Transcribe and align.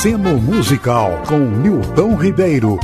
Aceno 0.00 0.40
Musical 0.40 1.22
com 1.28 1.38
Nilton 1.38 2.14
Ribeiro. 2.14 2.80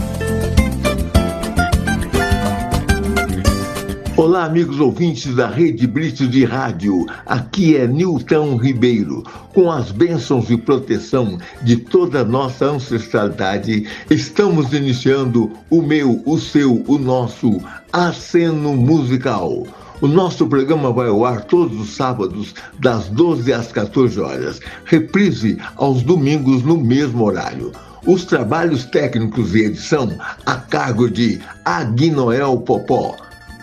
Olá, 4.14 4.44
amigos 4.44 4.78
ouvintes 4.78 5.34
da 5.34 5.48
Rede 5.48 5.86
Brito 5.86 6.28
de 6.28 6.44
Rádio. 6.44 7.06
Aqui 7.24 7.74
é 7.74 7.86
Nilton 7.86 8.58
Ribeiro. 8.58 9.22
Com 9.54 9.72
as 9.72 9.90
bênçãos 9.90 10.50
e 10.50 10.58
proteção 10.58 11.38
de 11.62 11.78
toda 11.78 12.20
a 12.20 12.24
nossa 12.24 12.66
ancestralidade, 12.66 13.88
estamos 14.10 14.74
iniciando 14.74 15.50
o 15.70 15.80
meu, 15.80 16.22
o 16.26 16.38
seu, 16.38 16.84
o 16.86 16.98
nosso 16.98 17.62
Aceno 17.90 18.76
Musical. 18.76 19.66
O 20.00 20.06
nosso 20.06 20.46
programa 20.46 20.92
vai 20.92 21.08
ao 21.08 21.24
ar 21.24 21.44
todos 21.44 21.80
os 21.80 21.96
sábados, 21.96 22.54
das 22.78 23.08
12 23.08 23.52
às 23.52 23.72
14 23.72 24.20
horas. 24.20 24.60
Reprise 24.84 25.58
aos 25.76 26.02
domingos 26.02 26.62
no 26.62 26.76
mesmo 26.76 27.24
horário. 27.24 27.72
Os 28.06 28.24
trabalhos 28.24 28.84
técnicos 28.84 29.54
e 29.54 29.64
edição 29.64 30.16
a 30.44 30.54
cargo 30.54 31.10
de 31.10 31.40
Aguinoel 31.64 32.58
Popó 32.58 33.16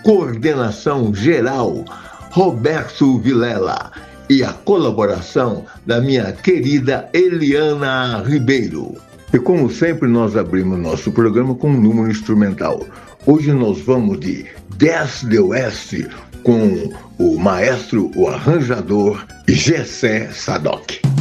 coordenação 0.04 1.16
geral 1.16 1.86
Roberto 2.30 3.18
Vilela 3.20 3.90
e 4.30 4.44
a 4.44 4.52
colaboração 4.52 5.66
da 5.86 6.02
minha 6.02 6.32
querida 6.34 7.10
Eliana 7.14 8.22
Ribeiro. 8.26 8.96
E 9.34 9.40
como 9.40 9.72
sempre, 9.72 10.08
nós 10.08 10.36
abrimos 10.36 10.78
nosso 10.78 11.12
programa 11.12 11.56
com 11.56 11.70
um 11.70 11.82
número 11.82 12.12
instrumental. 12.12 12.86
Hoje 13.26 13.52
nós 13.54 13.80
vamos 13.80 14.20
de 14.20 14.46
10 14.78 15.24
de 15.24 15.40
Oeste 15.40 16.10
com 16.44 16.90
o 17.18 17.38
maestro, 17.38 18.12
o 18.16 18.28
arranjador 18.28 19.26
Gessé 19.48 20.30
Sadoc. 20.32 21.13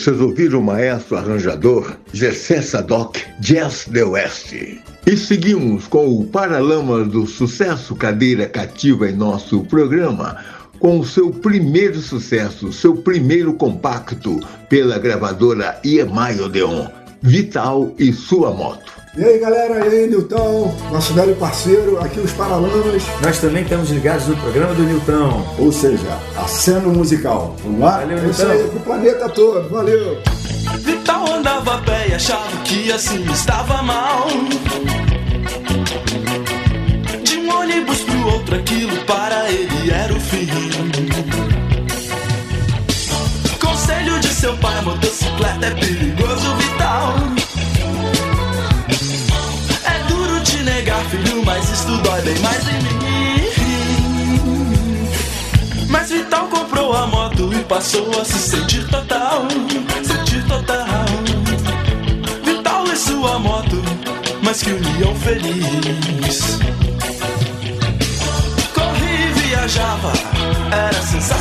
Vocês 0.00 0.18
ouviram 0.18 0.60
o 0.60 0.62
maestro 0.62 1.18
arranjador 1.18 1.94
Gessé 2.10 2.62
Sadoc, 2.62 3.18
Jazz 3.38 3.84
The 3.84 4.02
West. 4.02 4.54
E 5.06 5.14
seguimos 5.14 5.86
com 5.86 6.08
o 6.08 6.24
Paralamas 6.24 7.06
do 7.08 7.26
Sucesso 7.26 7.94
Cadeira 7.94 8.48
Cativa 8.48 9.10
em 9.10 9.12
nosso 9.12 9.60
programa, 9.64 10.38
com 10.78 11.00
o 11.00 11.04
seu 11.04 11.30
primeiro 11.30 12.00
sucesso, 12.00 12.72
seu 12.72 12.96
primeiro 12.96 13.52
compacto 13.52 14.40
pela 14.70 14.98
gravadora 14.98 15.78
EMI 15.84 16.40
Odeon, 16.40 16.86
Vital 17.20 17.94
e 17.98 18.10
Sua 18.10 18.50
Moto. 18.52 18.89
E 19.16 19.24
aí 19.24 19.38
galera, 19.40 19.86
e 19.86 19.88
aí 19.88 20.06
Nilton, 20.06 20.72
nosso 20.92 21.12
velho 21.14 21.34
parceiro, 21.34 21.98
aqui 22.00 22.20
os 22.20 22.32
Paralamas. 22.32 23.02
Nós 23.20 23.40
também 23.40 23.64
estamos 23.64 23.90
ligados 23.90 24.28
no 24.28 24.36
programa 24.36 24.72
do 24.74 24.84
Nilton. 24.84 25.56
Ou 25.58 25.72
seja, 25.72 26.16
aceno 26.36 26.90
musical. 26.90 27.56
Vamos 27.64 27.80
lá? 27.80 27.98
Valeu, 27.98 28.18
é 28.18 28.26
isso 28.28 28.46
aí, 28.46 28.68
pro 28.68 28.80
planeta 28.80 29.28
todo. 29.28 29.68
Valeu! 29.68 30.22
Vital 30.78 31.32
andava 31.32 31.74
a 31.74 31.78
pé 31.78 32.08
e 32.10 32.14
achava 32.14 32.56
que 32.64 32.92
assim 32.92 33.24
estava 33.32 33.82
mal. 33.82 34.28
De 37.24 37.36
um 37.36 37.52
ônibus 37.52 38.00
pro 38.02 38.26
outro, 38.28 38.54
aquilo 38.54 38.96
para 39.06 39.50
ele 39.50 39.90
era 39.90 40.14
o 40.14 40.20
fim. 40.20 40.46
Conselho 43.60 44.20
de 44.20 44.28
seu 44.28 44.56
pai, 44.58 44.80
motocicleta 44.82 45.66
é 45.66 45.70
perigoso, 45.70 46.19
isso 51.90 52.02
dói 52.02 52.22
bem 52.22 52.38
mais 52.38 52.68
em 52.68 52.82
mim. 52.82 52.98
Mas 55.88 56.10
Vital 56.10 56.46
comprou 56.46 56.94
a 56.94 57.06
moto 57.06 57.52
e 57.52 57.64
passou 57.64 58.08
a 58.20 58.24
se 58.24 58.38
sentir 58.38 58.86
total, 58.88 59.46
sentir 60.04 60.44
total. 60.46 60.86
Vital 62.44 62.84
e 62.84 62.96
sua 62.96 63.38
moto, 63.38 63.82
mas 64.42 64.62
que 64.62 64.72
união 64.72 65.14
feliz. 65.16 66.58
Corri 68.74 69.28
e 69.28 69.32
viajava, 69.40 70.12
era 70.70 71.02
sensacional. 71.02 71.39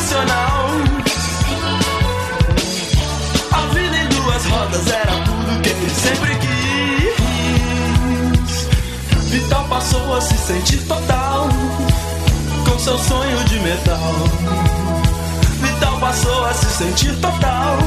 Vital 15.62 16.00
passou 16.00 16.46
a 16.46 16.54
se 16.54 16.66
sentir 16.66 17.16
total 17.22 17.78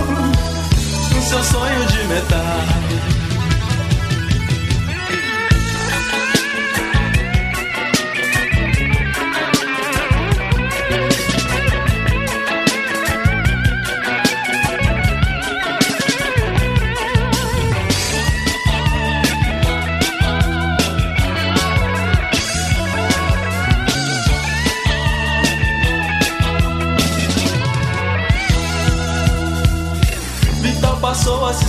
com 1.12 1.22
seu 1.22 1.44
sonho 1.44 1.86
de 1.86 2.04
metal. 2.04 3.21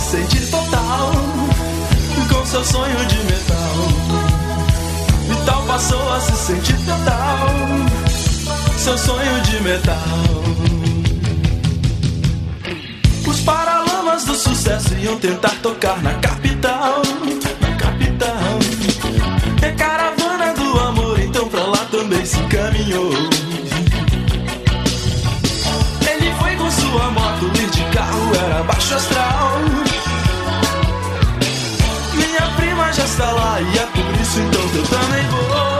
Passou 0.04 0.12
a 0.12 0.12
se 0.12 0.16
sentir 0.16 0.50
total 0.50 1.12
com 2.28 2.46
seu 2.46 2.64
sonho 2.64 3.06
de 3.06 3.16
metal. 3.24 3.74
Vital 5.28 5.62
passou 5.66 6.12
a 6.12 6.20
se 6.20 6.36
sentir 6.36 6.76
total, 6.84 7.48
seu 8.76 8.98
sonho 8.98 9.40
de 9.42 9.62
metal. 9.62 9.96
Os 13.26 13.40
paralamas 13.40 14.24
do 14.24 14.34
sucesso 14.34 14.94
iam 14.94 15.18
tentar 15.18 15.54
tocar 15.62 16.00
na 16.02 16.14
capital, 16.14 17.02
na 17.60 17.76
capital. 17.76 18.58
E 19.62 19.64
a 19.64 19.72
caravana 19.72 20.52
do 20.54 20.80
amor 20.80 21.18
então 21.20 21.48
pra 21.48 21.62
lá 21.62 21.86
também 21.90 22.24
se 22.24 22.38
encaminhou. 22.38 23.10
Ele 26.06 26.34
foi 26.38 26.56
com 26.56 26.70
sua 26.70 27.10
moto 27.10 27.46
ir 27.58 27.70
de 27.70 27.84
carro, 27.96 28.32
era 28.34 28.62
baixo 28.64 28.94
astral. 28.94 29.83
Está 33.14 33.30
lá 33.30 33.60
e 33.60 33.78
é 33.78 33.86
por 33.86 34.20
isso 34.20 34.40
então 34.40 34.60
eu 34.74 34.82
também 34.88 35.24
vou. 35.28 35.73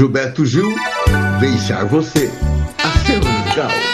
Gilberto 0.00 0.46
Gil, 0.46 0.74
Deixar 1.40 1.84
Você. 1.84 2.32
Aceno 2.82 3.30
musical. 3.30 3.89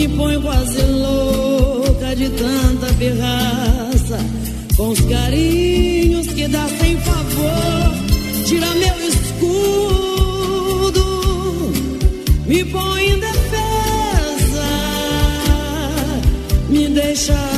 Me 0.00 0.08
põe 0.08 0.40
quase 0.40 0.80
louca 0.80 2.16
de 2.16 2.30
tanta 2.30 2.86
pirraça, 2.94 4.18
com 4.74 4.88
os 4.88 5.00
carinhos 5.02 6.26
que 6.28 6.48
dá 6.48 6.66
sem 6.68 6.96
favor. 6.96 7.92
Tira 8.46 8.66
meu 8.76 8.98
escudo, 9.08 11.04
me 12.46 12.64
põe 12.64 13.10
em 13.10 13.18
defesa, 13.18 14.70
me 16.70 16.88
deixa 16.88 17.49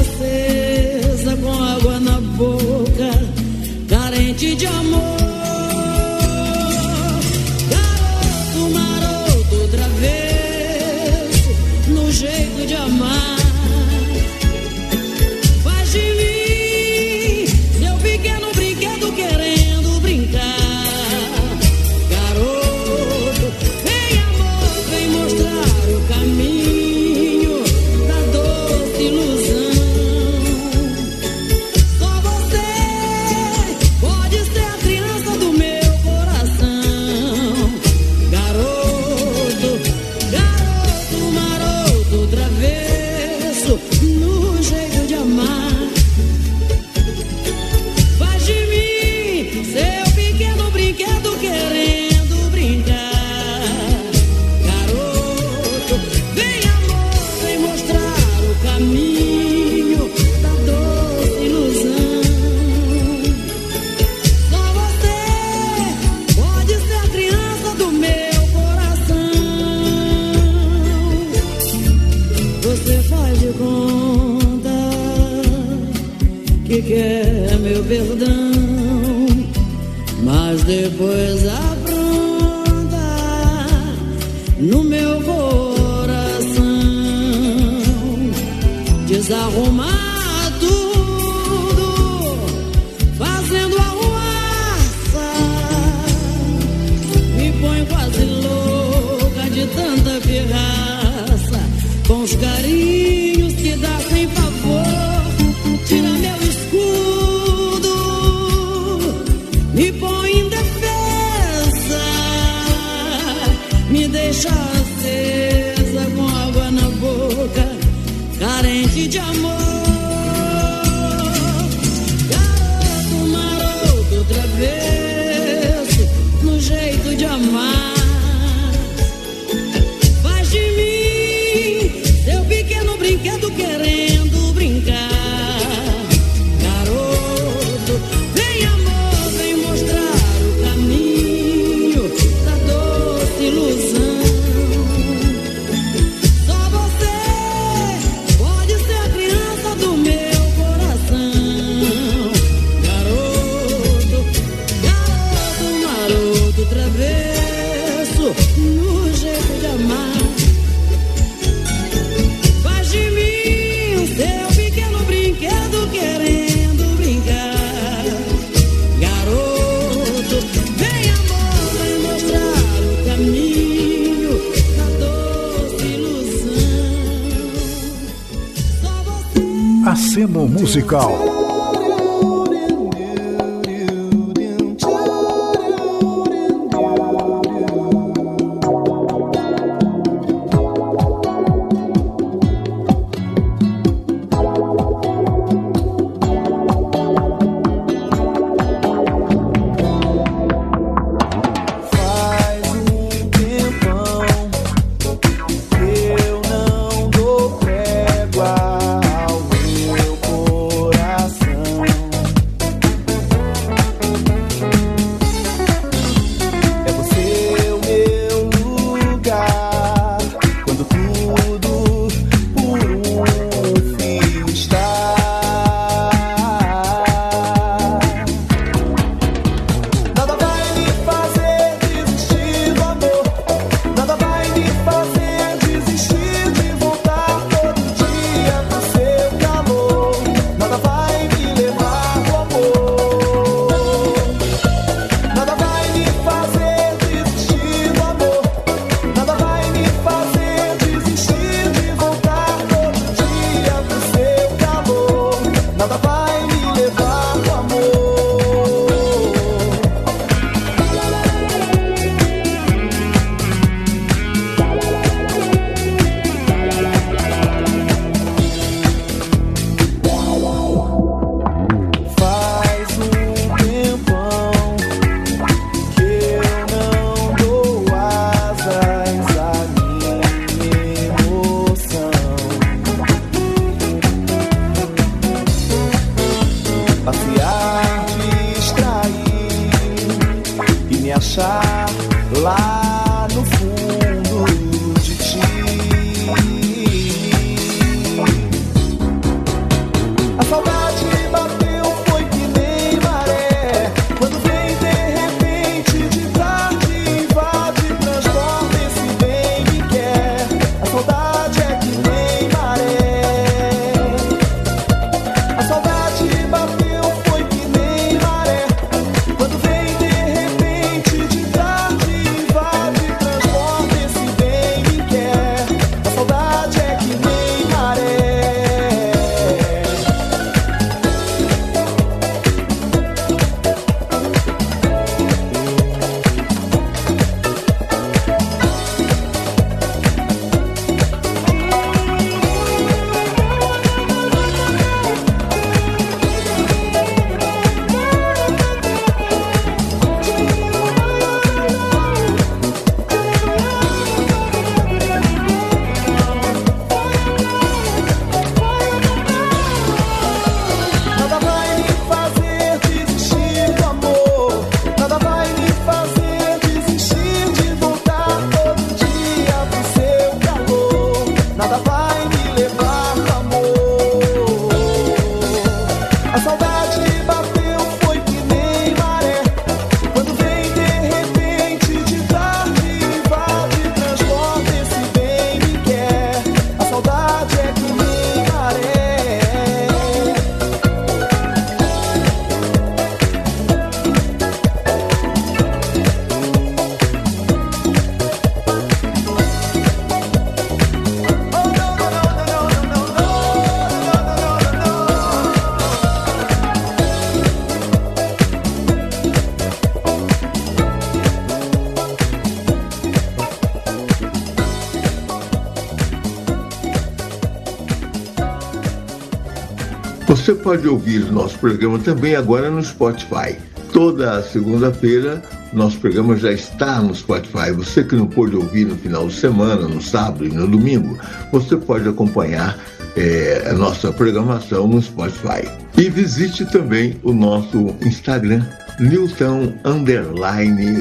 Você 420.53 420.61
pode 420.61 420.87
ouvir 420.87 421.23
o 421.23 421.33
nosso 421.33 421.59
programa 421.59 421.99
também 421.99 422.37
agora 422.37 422.71
no 422.71 422.85
Spotify. 422.85 423.57
Toda 423.91 424.43
segunda-feira, 424.43 425.43
nosso 425.73 425.97
programa 425.97 426.37
já 426.37 426.53
está 426.53 427.01
no 427.01 427.15
Spotify. 427.15 427.73
Você 427.75 428.05
que 428.05 428.15
não 428.15 428.27
pôde 428.27 428.55
ouvir 428.55 428.85
no 428.85 428.95
final 428.95 429.27
de 429.29 429.33
semana, 429.33 429.89
no 429.89 430.03
sábado 430.03 430.45
e 430.45 430.51
no 430.51 430.69
domingo, 430.69 431.19
você 431.51 431.75
pode 431.75 432.07
acompanhar 432.07 432.79
é, 433.17 433.67
a 433.71 433.73
nossa 433.73 434.13
programação 434.13 434.87
no 434.87 435.01
Spotify. 435.01 435.67
E 435.97 436.11
visite 436.11 436.67
também 436.67 437.19
o 437.23 437.33
nosso 437.33 437.97
Instagram, 438.03 438.63
Newton 439.01 439.73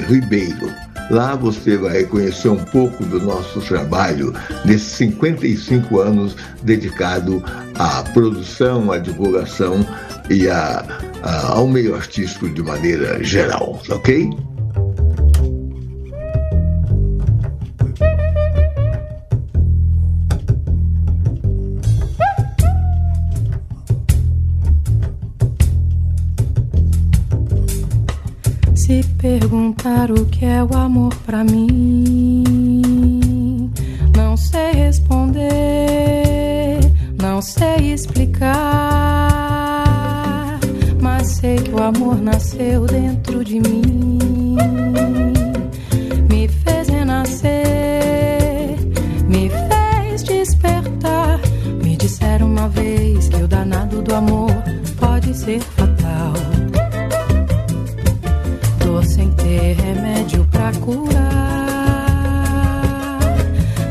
Ribeiro. 0.08 0.91
Lá 1.12 1.36
você 1.36 1.76
vai 1.76 2.06
conhecer 2.06 2.48
um 2.48 2.64
pouco 2.64 3.04
do 3.04 3.20
nosso 3.20 3.60
trabalho 3.60 4.34
nesses 4.64 4.94
55 4.94 6.00
anos 6.00 6.38
dedicado 6.64 7.44
à 7.76 8.02
produção, 8.14 8.90
à 8.94 8.98
divulgação 8.98 9.86
e 10.30 10.48
a, 10.48 10.86
a, 11.22 11.52
ao 11.58 11.68
meio 11.68 11.96
artístico 11.96 12.50
de 12.50 12.64
maneira 12.64 13.22
geral, 13.22 13.82
ok? 13.90 14.30
Se 28.92 29.04
perguntar 29.22 30.12
o 30.12 30.26
que 30.26 30.44
é 30.44 30.62
o 30.62 30.76
amor 30.76 31.16
pra 31.26 31.46
mim, 31.46 32.44
não 34.14 34.36
sei 34.36 34.74
responder, 34.74 35.40
não 37.18 37.42
sei 37.42 37.94
explicar, 37.94 38.50
mas 41.02 41.28
sei 41.28 41.56
que 41.56 41.72
o 41.72 41.82
amor 41.82 42.22
nasceu 42.22 42.86
dentro 42.86 43.46
de 43.46 43.62
mim, 43.62 44.58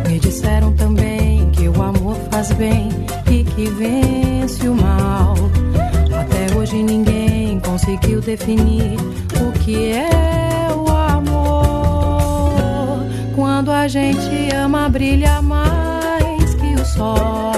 Me 0.08 0.18
disseram 0.18 0.72
também 0.72 1.50
que 1.50 1.68
o 1.68 1.82
amor 1.82 2.16
faz 2.30 2.52
bem 2.52 2.88
e 3.30 3.44
que 3.44 3.66
vence 3.70 4.68
o 4.68 4.74
mal. 4.74 5.34
Até 6.18 6.56
hoje 6.56 6.82
ninguém 6.82 7.60
conseguiu 7.60 8.20
definir 8.20 8.96
o 9.40 9.52
que 9.60 9.92
é 9.92 10.68
o 10.74 10.88
amor. 10.88 12.50
Quando 13.34 13.70
a 13.70 13.86
gente 13.86 14.54
ama, 14.54 14.88
brilha 14.88 15.40
mais 15.42 16.54
que 16.54 16.74
o 16.74 16.84
sol. 16.84 17.49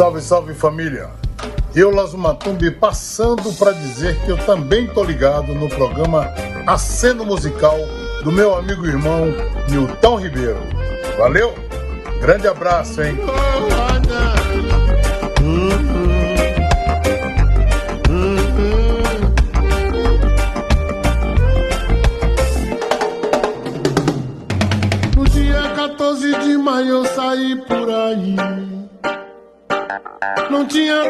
Salve, 0.00 0.22
salve 0.22 0.54
família! 0.54 1.10
Eu, 1.76 1.90
Lazumatumbi, 1.90 2.70
passando 2.70 3.52
para 3.58 3.72
dizer 3.72 4.18
que 4.24 4.30
eu 4.30 4.38
também 4.46 4.86
tô 4.86 5.04
ligado 5.04 5.54
no 5.54 5.68
programa 5.68 6.26
Aceno 6.66 7.22
Musical 7.26 7.76
do 8.24 8.32
meu 8.32 8.56
amigo 8.56 8.86
e 8.86 8.88
irmão 8.88 9.26
Nilton 9.68 10.16
Ribeiro. 10.16 10.62
Valeu? 11.18 11.54
Grande 12.18 12.48
abraço, 12.48 13.02
hein? 13.02 13.14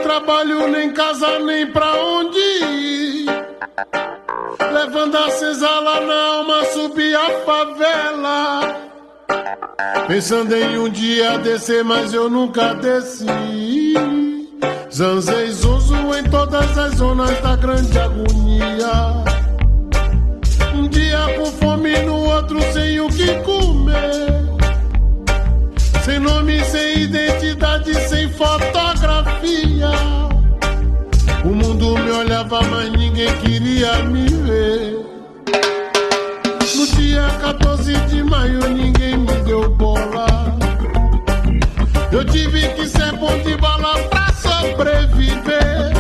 Trabalho, 0.03 0.69
nem 0.69 0.91
casa, 0.93 1.39
nem 1.39 1.67
pra 1.67 1.95
onde 1.95 2.39
ir. 2.39 3.27
Levando 4.73 5.17
a 5.17 5.31
senzala 5.31 6.01
na 6.01 6.23
alma, 6.37 6.65
subi 6.67 7.15
a 7.15 7.31
favela. 7.45 8.91
Pensando 10.07 10.55
em 10.55 10.79
um 10.79 10.89
dia 10.89 11.39
descer, 11.39 11.85
mas 11.85 12.13
eu 12.13 12.29
nunca 12.29 12.75
desci. 12.75 13.95
Zanzei 14.93 15.51
Zuzu 15.51 15.95
em 16.19 16.25
todas 16.31 16.77
as 16.77 16.97
zonas 16.97 17.41
da 17.41 17.57
grande 17.57 17.99
agonia. 17.99 19.25
Um 20.75 20.89
dia 20.89 21.19
por 21.37 21.51
outro 22.41 22.61
sem 22.73 23.01
o 23.01 23.09
que 23.09 23.35
comer. 23.43 24.30
Sem 26.11 26.19
nome, 26.19 26.65
sem 26.65 27.03
identidade, 27.03 27.95
sem 28.09 28.29
fotografia. 28.31 29.93
O 31.45 31.51
mundo 31.51 31.97
me 31.99 32.11
olhava, 32.11 32.61
mas 32.63 32.91
ninguém 32.91 33.33
queria 33.37 34.03
me 34.03 34.27
ver. 34.27 34.99
No 36.75 36.87
dia 36.97 37.29
14 37.41 37.95
de 38.09 38.25
maio, 38.25 38.59
ninguém 38.71 39.19
me 39.19 39.33
deu 39.45 39.71
bola. 39.71 40.27
Eu 42.11 42.25
tive 42.25 42.67
que 42.71 42.89
ser 42.89 43.13
bom 43.13 43.39
de 43.45 43.57
bala 43.59 43.97
pra 44.09 44.33
sobreviver. 44.33 45.93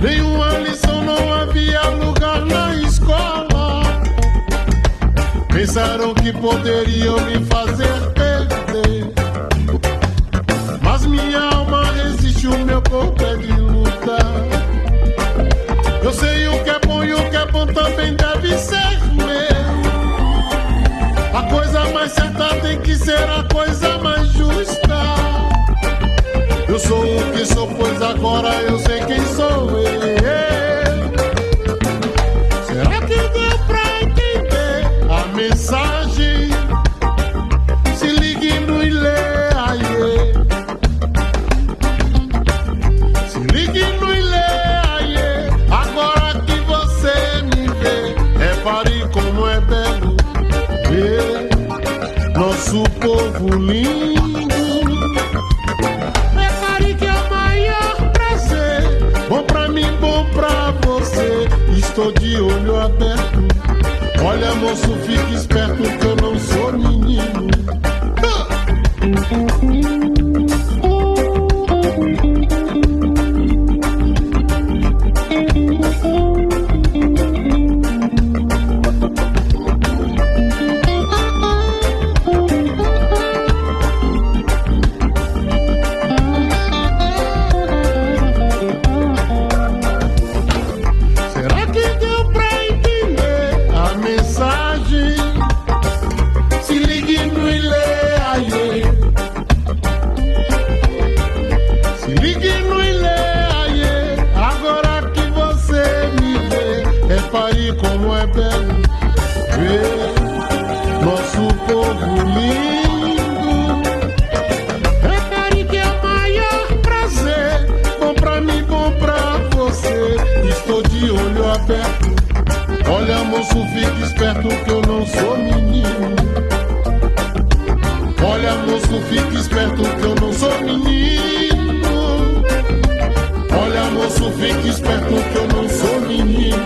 Nenhuma 0.00 0.58
lição, 0.58 1.04
não 1.04 1.34
havia 1.34 1.82
lugar 1.90 2.44
na 2.44 2.74
escola. 2.74 3.82
Pensaram 5.52 6.12
que 6.14 6.32
poderiam 6.32 7.20
me 7.26 7.44
fazer 7.44 8.15
meu 12.64 12.82
corpo 12.82 13.24
é 13.24 13.36
de 13.36 13.52
luta. 13.52 14.18
Eu 16.02 16.12
sei 16.12 16.48
o 16.48 16.62
que 16.62 16.70
é 16.70 16.78
bom 16.86 17.04
e 17.04 17.14
o 17.14 17.30
que 17.30 17.36
é 17.36 17.46
bom 17.46 17.66
também 17.66 18.14
deve 18.14 18.56
ser 18.58 18.98
meu. 19.14 19.56
A 21.38 21.42
coisa 21.50 21.84
mais 21.92 22.12
certa 22.12 22.54
tem 22.60 22.80
que 22.80 22.96
ser 22.96 23.22
a 23.28 23.42
coisa 23.52 23.98
mais 23.98 24.28
justa. 24.28 25.04
Eu 26.68 26.78
sou 26.78 27.04
o 27.04 27.32
que 27.32 27.44
sou, 27.46 27.68
pois 27.68 28.00
agora 28.02 28.54
eu 28.62 28.78
sei 28.78 29.00
quem 29.04 29.24
sou 29.34 29.70
eu. 29.80 30.25
Povo 53.06 53.56
lindo. 53.56 54.48
Repare 56.34 56.92
que 56.94 57.04
é 57.04 57.12
o 57.12 57.30
maior 57.30 58.12
prazer. 58.12 58.82
Bom 59.28 59.44
pra 59.44 59.68
mim, 59.68 59.86
bom 60.00 60.26
pra 60.34 60.72
você. 60.84 61.46
Estou 61.76 62.10
de 62.10 62.40
olho 62.40 62.80
aberto. 62.80 63.46
Olha, 64.24 64.52
moço, 64.56 64.96
fique 65.06 65.34
esperto 65.34 65.82
que 65.82 66.04
eu 66.04 66.16
não 66.16 66.36
sou 66.36 66.72
menino. 66.72 67.46
Será 69.46 70.05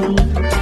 menino. 0.00 0.60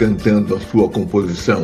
cantando 0.00 0.56
a 0.56 0.60
sua 0.60 0.88
composição 0.88 1.62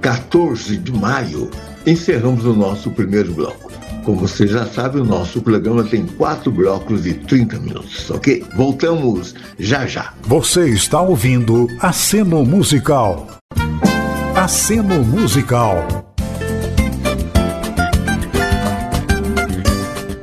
14 0.00 0.78
de 0.78 0.90
Maio, 0.90 1.48
encerramos 1.86 2.44
o 2.44 2.52
nosso 2.52 2.90
primeiro 2.90 3.32
bloco. 3.32 3.70
Como 4.04 4.18
você 4.18 4.48
já 4.48 4.66
sabe, 4.66 4.98
o 4.98 5.04
nosso 5.04 5.40
programa 5.40 5.84
tem 5.84 6.04
quatro 6.04 6.50
blocos 6.50 7.04
de 7.04 7.14
30 7.14 7.60
minutos, 7.60 8.10
ok? 8.10 8.44
Voltamos 8.56 9.32
já 9.60 9.86
já. 9.86 10.12
Você 10.22 10.68
está 10.70 11.00
ouvindo 11.00 11.68
Aceno 11.78 12.44
Musical. 12.44 13.28
Aceno 14.34 15.04
Musical. 15.04 16.12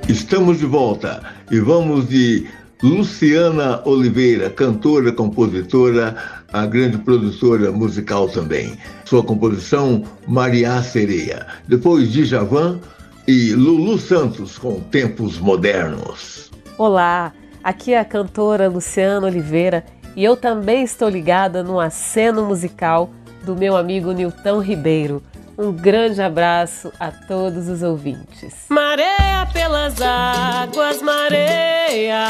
Estamos 0.09 0.59
de 0.59 0.65
volta 0.65 1.23
e 1.49 1.57
vamos 1.61 2.09
de 2.09 2.47
Luciana 2.83 3.81
Oliveira, 3.85 4.49
cantora, 4.49 5.11
compositora, 5.13 6.34
a 6.55 6.65
grande 6.65 6.97
produtora 6.97 7.69
musical 7.69 8.29
também. 8.29 8.77
Sua 9.03 9.21
composição, 9.21 10.03
Maria 10.25 10.81
Sereia. 10.81 11.45
Depois 11.67 12.09
de 12.09 12.23
Javan 12.23 12.79
e 13.27 13.51
Lulu 13.51 13.97
Santos 13.97 14.57
com 14.57 14.79
Tempos 14.79 15.37
Modernos. 15.37 16.49
Olá, 16.77 17.33
aqui 17.61 17.93
é 17.93 17.99
a 17.99 18.05
cantora 18.05 18.69
Luciana 18.69 19.27
Oliveira 19.27 19.83
e 20.15 20.23
eu 20.23 20.37
também 20.37 20.81
estou 20.81 21.09
ligada 21.09 21.61
no 21.61 21.77
aceno 21.77 22.45
musical 22.45 23.09
do 23.43 23.53
meu 23.53 23.75
amigo 23.75 24.13
Nilton 24.13 24.59
Ribeiro. 24.59 25.21
Um 25.57 25.73
grande 25.73 26.21
abraço 26.21 26.89
a 26.97 27.11
todos 27.11 27.67
os 27.67 27.83
ouvintes. 27.83 28.53
Mareia 28.69 29.45
pelas 29.51 30.01
águas, 30.01 31.01
mareia, 31.01 32.23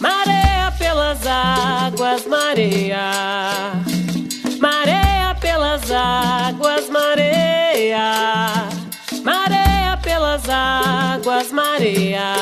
mareia 0.00 0.39
pelas 1.00 1.26
águas, 1.26 2.26
mareia. 2.26 3.10
Mareia 4.60 5.34
pelas 5.40 5.90
águas, 5.90 6.90
mareia. 6.90 8.68
Mareia 9.24 9.98
pelas 10.02 10.42
águas, 10.46 11.50
mareia. 11.52 12.34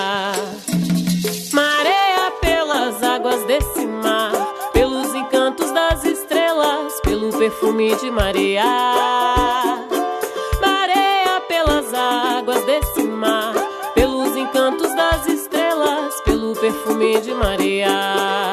Mareia 1.53 2.33
pelas 2.41 3.01
águas 3.01 3.47
desse 3.47 3.87
mar, 3.87 4.33
pelos 4.73 5.15
encantos 5.15 5.71
das 5.71 6.05
estrelas, 6.05 7.01
pelo 7.05 7.31
perfume 7.39 7.95
de 7.95 8.11
mareia. 8.11 8.65
Mareia 10.61 11.41
pelas 11.47 11.95
águas 11.95 12.65
desse 12.65 13.05
mar, 13.05 13.55
pelos 13.95 14.37
encantos 14.37 14.93
das 14.97 15.29
estrelas, 15.29 16.21
pelo 16.25 16.55
perfume 16.57 17.21
de 17.21 17.33
mareia. 17.35 18.48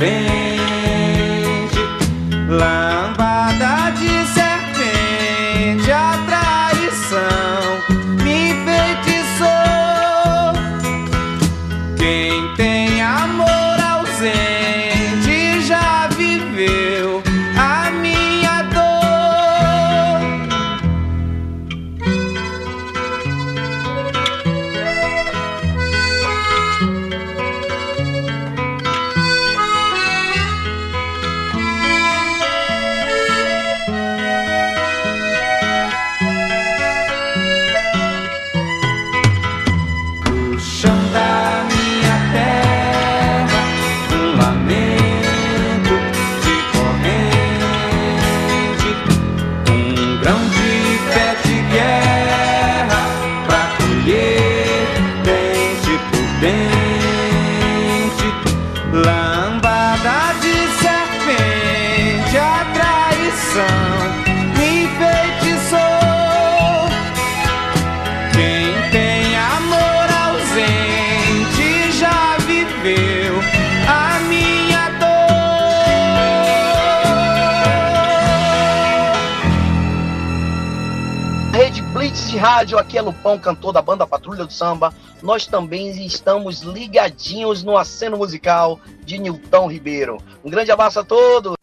depende 0.00 1.78
lá. 2.48 2.89
rádio, 82.60 82.78
aqui 82.78 82.98
é 82.98 83.00
Lupão, 83.00 83.38
cantor 83.38 83.72
da 83.72 83.80
banda 83.80 84.06
Patrulha 84.06 84.44
do 84.44 84.52
Samba. 84.52 84.92
Nós 85.22 85.46
também 85.46 86.04
estamos 86.04 86.60
ligadinhos 86.60 87.64
no 87.64 87.74
aceno 87.78 88.18
musical 88.18 88.78
de 89.02 89.16
Nilton 89.16 89.66
Ribeiro. 89.66 90.18
Um 90.44 90.50
grande 90.50 90.70
abraço 90.70 91.00
a 91.00 91.04
todos! 91.04 91.59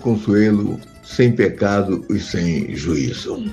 Consuelo, 0.00 0.80
Sem 1.04 1.32
Pecado 1.32 2.04
e 2.10 2.18
Sem 2.18 2.74
Juízo. 2.74 3.50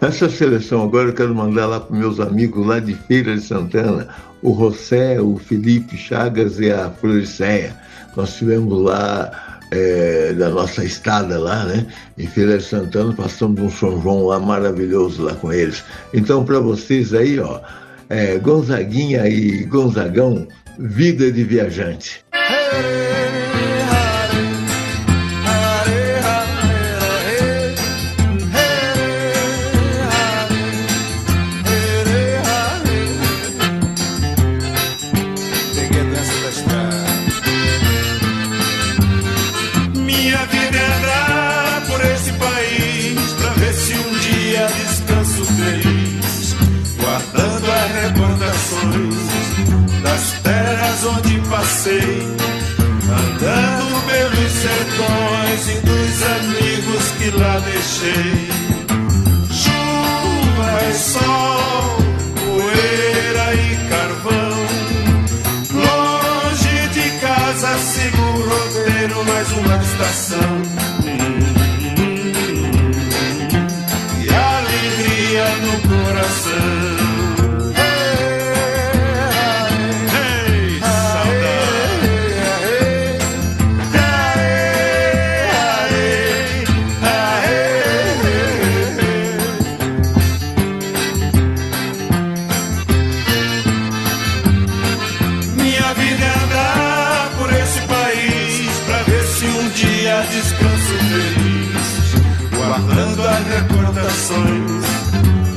Essa 0.00 0.30
seleção 0.30 0.82
agora 0.82 1.10
eu 1.10 1.12
quero 1.12 1.34
mandar 1.34 1.66
lá 1.66 1.78
para 1.78 1.94
meus 1.94 2.18
amigos 2.20 2.66
lá 2.66 2.80
de 2.80 2.94
Feira 2.94 3.34
de 3.34 3.42
Santana, 3.42 4.08
o 4.42 4.54
José, 4.54 5.20
o 5.20 5.36
Felipe 5.36 5.96
Chagas 5.96 6.58
e 6.58 6.70
a 6.70 6.90
Floricéia. 6.90 7.76
Nós 8.16 8.34
tivemos 8.34 8.82
lá 8.82 9.60
é, 9.70 10.32
da 10.32 10.48
nossa 10.48 10.84
estada 10.84 11.38
lá, 11.38 11.64
né? 11.64 11.86
Em 12.18 12.26
Feira 12.26 12.56
de 12.56 12.64
Santana, 12.64 13.12
passamos 13.12 13.60
um 13.60 13.70
São 13.70 14.00
João 14.02 14.26
lá 14.26 14.40
maravilhoso 14.40 15.22
lá 15.22 15.34
com 15.34 15.52
eles. 15.52 15.84
Então, 16.14 16.44
para 16.44 16.60
vocês 16.60 17.12
aí, 17.12 17.38
ó, 17.38 17.60
é, 18.08 18.38
Gonzaguinha 18.38 19.28
e 19.28 19.64
Gonzagão, 19.64 20.48
vida 20.78 21.30
de 21.30 21.44
viajante. 21.44 22.24
Peguei 22.32 23.09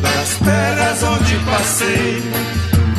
das 0.01 0.38
terras 0.38 1.04
onde 1.04 1.36
passei, 1.39 2.22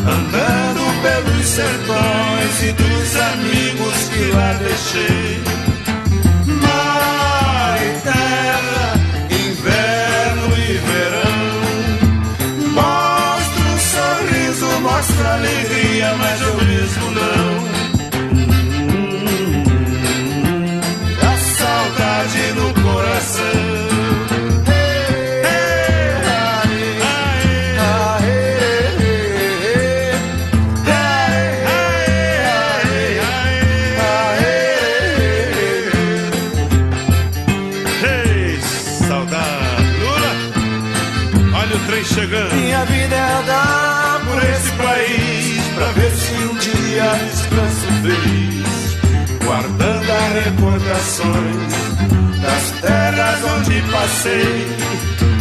andando 0.00 1.02
pelos 1.02 1.46
sertões 1.46 2.62
e 2.62 2.72
dos 2.72 3.16
amigos 3.16 4.08
que 4.12 4.32
lá 4.32 4.52
deixei. 4.54 5.42
Mar 6.60 7.78
e 7.80 8.00
terra, 8.00 8.94
inverno 9.30 10.56
e 10.58 10.78
verão, 10.88 11.48
mostra 12.72 13.64
um 13.64 13.78
sorriso, 13.78 14.80
mostra 14.80 15.34
alegria, 15.34 16.16
mas 16.18 16.40
eu 16.40 16.54
mesmo 16.64 17.10
não. 17.12 17.43
Dia 47.04 47.14
descanso 47.26 47.86
feliz, 48.02 48.96
guardando 49.44 50.10
as 50.10 50.44
recordações 50.44 51.72
das 52.40 52.80
terras 52.80 53.44
onde 53.56 53.82
passei, 53.92 54.66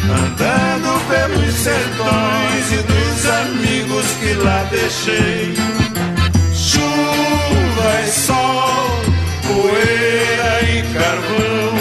andando 0.10 0.90
pelos 1.08 1.54
sertões 1.56 2.72
e 2.72 2.78
dos 2.84 3.26
amigos 3.30 4.06
que 4.20 4.34
lá 4.44 4.68
deixei. 4.72 5.56
Chuva 6.54 8.02
e 8.04 8.12
sol, 8.12 9.02
poeira 9.48 10.62
e 10.70 10.84
carvão. 10.94 11.74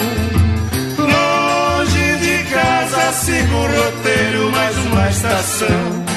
Longe 0.97 2.17
de 2.17 2.43
casa 2.51 3.11
sigo 3.13 3.55
o 3.55 3.67
roteiro, 3.67 4.51
mais 4.51 4.77
uma 4.77 5.09
estação. 5.09 6.12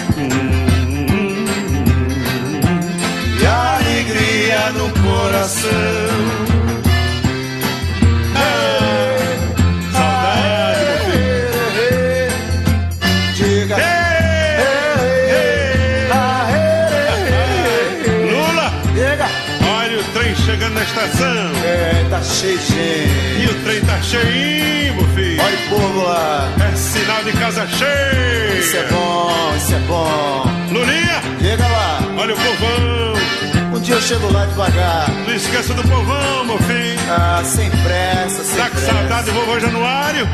Chegando 20.47 20.75
na 20.75 20.83
estação. 20.83 21.53
É, 21.65 22.07
tá 22.09 22.23
cheio 22.23 22.59
de 22.59 22.67
gente. 22.67 23.43
E 23.43 23.47
o 23.47 23.65
trem 23.65 23.81
tá 23.83 24.01
cheinho, 24.01 24.95
meu 24.95 25.09
filho. 25.09 25.43
Olha 25.43 25.57
o 25.57 25.69
povo 25.69 26.03
lá. 26.05 26.53
É 26.73 26.77
sinal 26.77 27.25
de 27.25 27.33
casa 27.33 27.67
cheia. 27.67 28.59
Isso 28.59 28.77
é 28.77 28.85
bom, 28.85 29.57
isso 29.57 29.75
é 29.75 29.79
bom. 29.81 30.45
Lulinha! 30.71 31.21
Diga 31.41 31.67
lá. 31.67 31.99
Olha 32.17 32.35
o 32.35 32.37
povão. 32.37 33.56
Dia 33.87 33.95
eu 33.95 34.03
chego 34.03 34.33
lá 34.33 34.45
devagar. 34.47 35.09
Não 35.27 35.33
esqueça 35.35 35.73
do 35.73 35.83
povão, 35.83 36.45
meu 36.45 36.59
filho. 36.59 36.99
Ah, 37.09 37.41
sem 37.45 37.71
pressa, 37.71 38.43
sem 38.43 38.57
Tá 38.57 38.65
com 38.69 38.71
pressa. 38.77 38.93
saudade 38.93 39.27
do 39.27 39.33
vovô 39.33 39.61
Januário? 39.61 40.27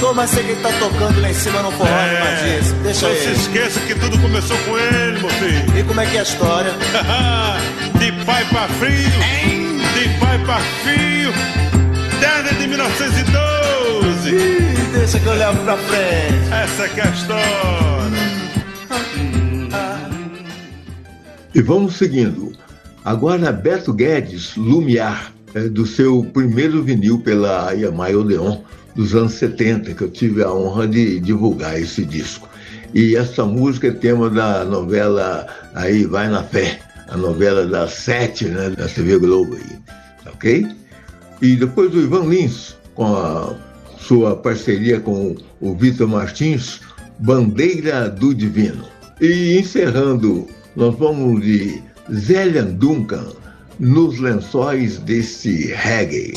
Tô, 0.00 0.12
mas 0.14 0.30
sei 0.30 0.42
que 0.42 0.50
ele 0.50 0.60
tá 0.60 0.70
tocando 0.80 1.20
lá 1.20 1.30
em 1.30 1.34
cima 1.34 1.62
no 1.62 1.70
forró, 1.70 1.88
É. 1.88 2.20
mas. 2.58 2.72
Deixa 2.82 3.08
Não 3.08 3.14
se 3.14 3.30
esqueça 3.30 3.78
que 3.80 3.94
tudo 3.94 4.18
começou 4.18 4.56
com 4.58 4.76
ele, 4.76 5.20
meu 5.20 5.30
filho. 5.30 5.78
E 5.78 5.82
como 5.84 6.00
é 6.00 6.06
que 6.06 6.16
é 6.16 6.20
a 6.20 6.22
história? 6.24 6.72
de 8.00 8.12
pai 8.24 8.44
pra 8.46 8.66
filho, 8.68 9.20
de 9.94 10.08
pai 10.18 10.38
pra 10.44 10.58
filho, 10.84 11.32
desde 12.18 12.60
de 12.60 12.66
1912. 12.66 14.28
Ih, 14.30 14.88
deixa 14.92 15.20
que 15.20 15.26
eu 15.26 15.34
levo 15.34 15.62
pra 15.62 15.76
frente. 15.76 16.52
Essa 16.52 16.88
que 16.88 17.00
é 17.00 17.04
a 17.04 17.10
história. 17.10 18.18
E 21.54 21.62
vamos 21.62 21.94
seguindo. 21.96 22.52
Agora, 23.04 23.52
Beto 23.52 23.92
Guedes, 23.92 24.56
Lumiar, 24.56 25.32
é, 25.54 25.68
do 25.68 25.86
seu 25.86 26.24
primeiro 26.32 26.82
vinil 26.82 27.20
pela 27.20 27.72
Yamaha 27.72 28.16
Odeon, 28.16 28.58
dos 28.94 29.14
anos 29.14 29.32
70, 29.34 29.94
que 29.94 30.02
eu 30.02 30.10
tive 30.10 30.42
a 30.42 30.52
honra 30.52 30.86
de 30.86 31.20
divulgar 31.20 31.80
esse 31.80 32.04
disco. 32.04 32.48
E 32.94 33.16
essa 33.16 33.44
música 33.44 33.88
é 33.88 33.92
tema 33.92 34.28
da 34.28 34.64
novela 34.64 35.46
aí 35.74 36.04
Vai 36.04 36.28
na 36.28 36.42
Fé, 36.42 36.80
a 37.08 37.16
novela 37.16 37.66
das 37.66 37.92
sete, 37.92 38.46
né, 38.46 38.70
da 38.70 38.86
TV 38.88 39.18
Globo 39.18 39.54
aí, 39.54 39.78
tá 40.24 40.30
ok? 40.30 40.66
E 41.40 41.56
depois 41.56 41.94
o 41.94 42.00
Ivan 42.00 42.24
Lins, 42.24 42.76
com 42.94 43.06
a 43.06 43.54
sua 43.98 44.34
parceria 44.36 45.00
com 45.00 45.36
o 45.60 45.74
Vitor 45.74 46.08
Martins, 46.08 46.80
Bandeira 47.18 48.08
do 48.08 48.34
Divino. 48.34 48.84
E 49.20 49.58
encerrando, 49.58 50.46
nós 50.74 50.96
vamos 50.96 51.40
de 51.42 51.82
Zélia 52.12 52.62
Duncan, 52.62 53.26
nos 53.78 54.18
lençóis 54.18 54.98
desse 54.98 55.72
reggae. 55.74 56.32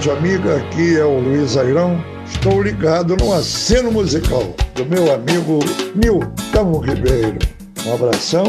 rádio 0.00 0.12
amiga, 0.12 0.56
aqui 0.56 0.96
é 0.96 1.04
o 1.04 1.20
Luiz 1.20 1.58
Airão. 1.58 2.02
Estou 2.24 2.62
ligado 2.62 3.14
no 3.18 3.34
aceno 3.34 3.92
musical 3.92 4.54
do 4.74 4.86
meu 4.86 5.12
amigo 5.12 5.58
Nilton 5.94 6.78
Ribeiro. 6.78 7.38
Um 7.84 7.92
abração 7.92 8.44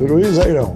Luiz 0.00 0.36
Airão. 0.36 0.74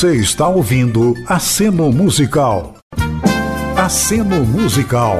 Você 0.00 0.16
está 0.16 0.48
ouvindo 0.48 1.14
Aceno 1.26 1.92
Musical. 1.92 2.74
Aceno 3.76 4.46
Musical. 4.46 5.18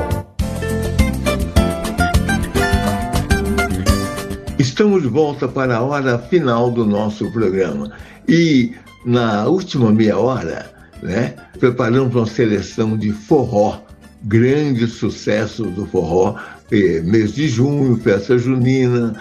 Estamos 4.59 5.03
de 5.03 5.09
volta 5.09 5.47
para 5.47 5.77
a 5.77 5.83
hora 5.83 6.19
final 6.19 6.71
do 6.71 6.87
nosso 6.87 7.31
programa. 7.31 7.93
E 8.27 8.73
na 9.05 9.45
última 9.45 9.93
meia 9.93 10.17
hora, 10.17 10.73
né, 11.03 11.35
preparamos 11.59 12.15
uma 12.15 12.25
seleção 12.25 12.97
de 12.97 13.13
forró, 13.13 13.83
grandes 14.23 14.95
sucessos 14.95 15.71
do 15.75 15.85
forró, 15.85 16.37
eh, 16.73 17.03
mês 17.05 17.35
de 17.35 17.49
junho, 17.49 17.99
festa 17.99 18.39
junina, 18.39 19.15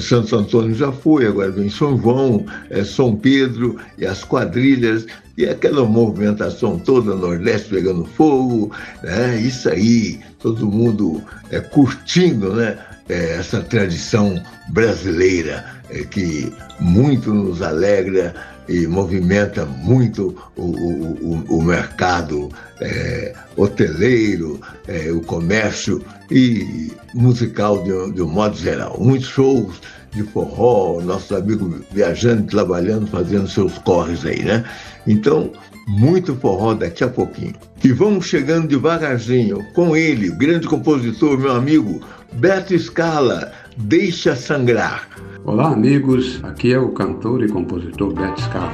Santo 0.00 0.36
Antônio 0.36 0.74
já 0.74 0.90
foi, 0.90 1.26
agora 1.26 1.50
vem 1.50 1.68
São 1.68 2.00
João, 2.00 2.44
eh, 2.70 2.84
São 2.84 3.14
Pedro 3.14 3.76
e 3.98 4.06
as 4.06 4.24
quadrilhas, 4.24 5.06
e 5.36 5.46
aquela 5.46 5.84
movimentação 5.84 6.78
toda, 6.78 7.14
Nordeste 7.14 7.70
pegando 7.70 8.04
fogo, 8.04 8.70
né? 9.02 9.36
isso 9.40 9.68
aí, 9.68 10.20
todo 10.38 10.70
mundo 10.70 11.22
eh, 11.50 11.60
curtindo 11.60 12.54
né? 12.54 12.78
eh, 13.08 13.36
essa 13.38 13.60
tradição 13.60 14.40
brasileira 14.70 15.64
eh, 15.90 16.04
que 16.04 16.52
muito 16.78 17.32
nos 17.34 17.62
alegra 17.62 18.34
e 18.68 18.86
movimenta 18.86 19.64
muito 19.66 20.34
o, 20.56 20.62
o, 20.62 21.12
o- 21.48 21.58
o 21.58 21.62
mercado 21.62 22.48
eh, 22.80 23.34
hoteleiro, 23.56 24.60
eh, 24.88 25.10
o 25.12 25.20
comércio 25.20 26.02
e 26.30 26.90
musical 27.14 27.82
de, 27.82 27.92
um- 27.92 28.10
de 28.10 28.22
um 28.22 28.28
modo 28.28 28.56
geral. 28.56 28.96
Muitos 29.00 29.28
shows 29.28 29.80
de 30.12 30.22
forró, 30.22 31.00
nossos 31.02 31.32
amigos 31.36 31.82
viajando, 31.90 32.44
trabalhando, 32.44 33.06
fazendo 33.08 33.48
seus 33.48 33.76
corres 33.78 34.24
aí, 34.24 34.42
né? 34.44 34.64
Então, 35.06 35.50
muito 35.88 36.34
forró 36.36 36.72
daqui 36.74 37.04
a 37.04 37.08
pouquinho. 37.08 37.54
E 37.82 37.92
vamos 37.92 38.26
chegando 38.26 38.68
devagarzinho 38.68 39.58
com 39.74 39.94
ele, 39.96 40.30
grande 40.30 40.66
compositor, 40.66 41.36
meu 41.36 41.52
amigo 41.52 42.00
Beto 42.32 42.78
Scala, 42.78 43.52
Deixa 43.76 44.34
Sangrar. 44.36 45.08
Olá, 45.46 45.72
amigos. 45.72 46.42
Aqui 46.42 46.72
é 46.72 46.78
o 46.78 46.88
cantor 46.92 47.44
e 47.44 47.48
compositor 47.48 48.14
Beto 48.14 48.40
Scala. 48.40 48.72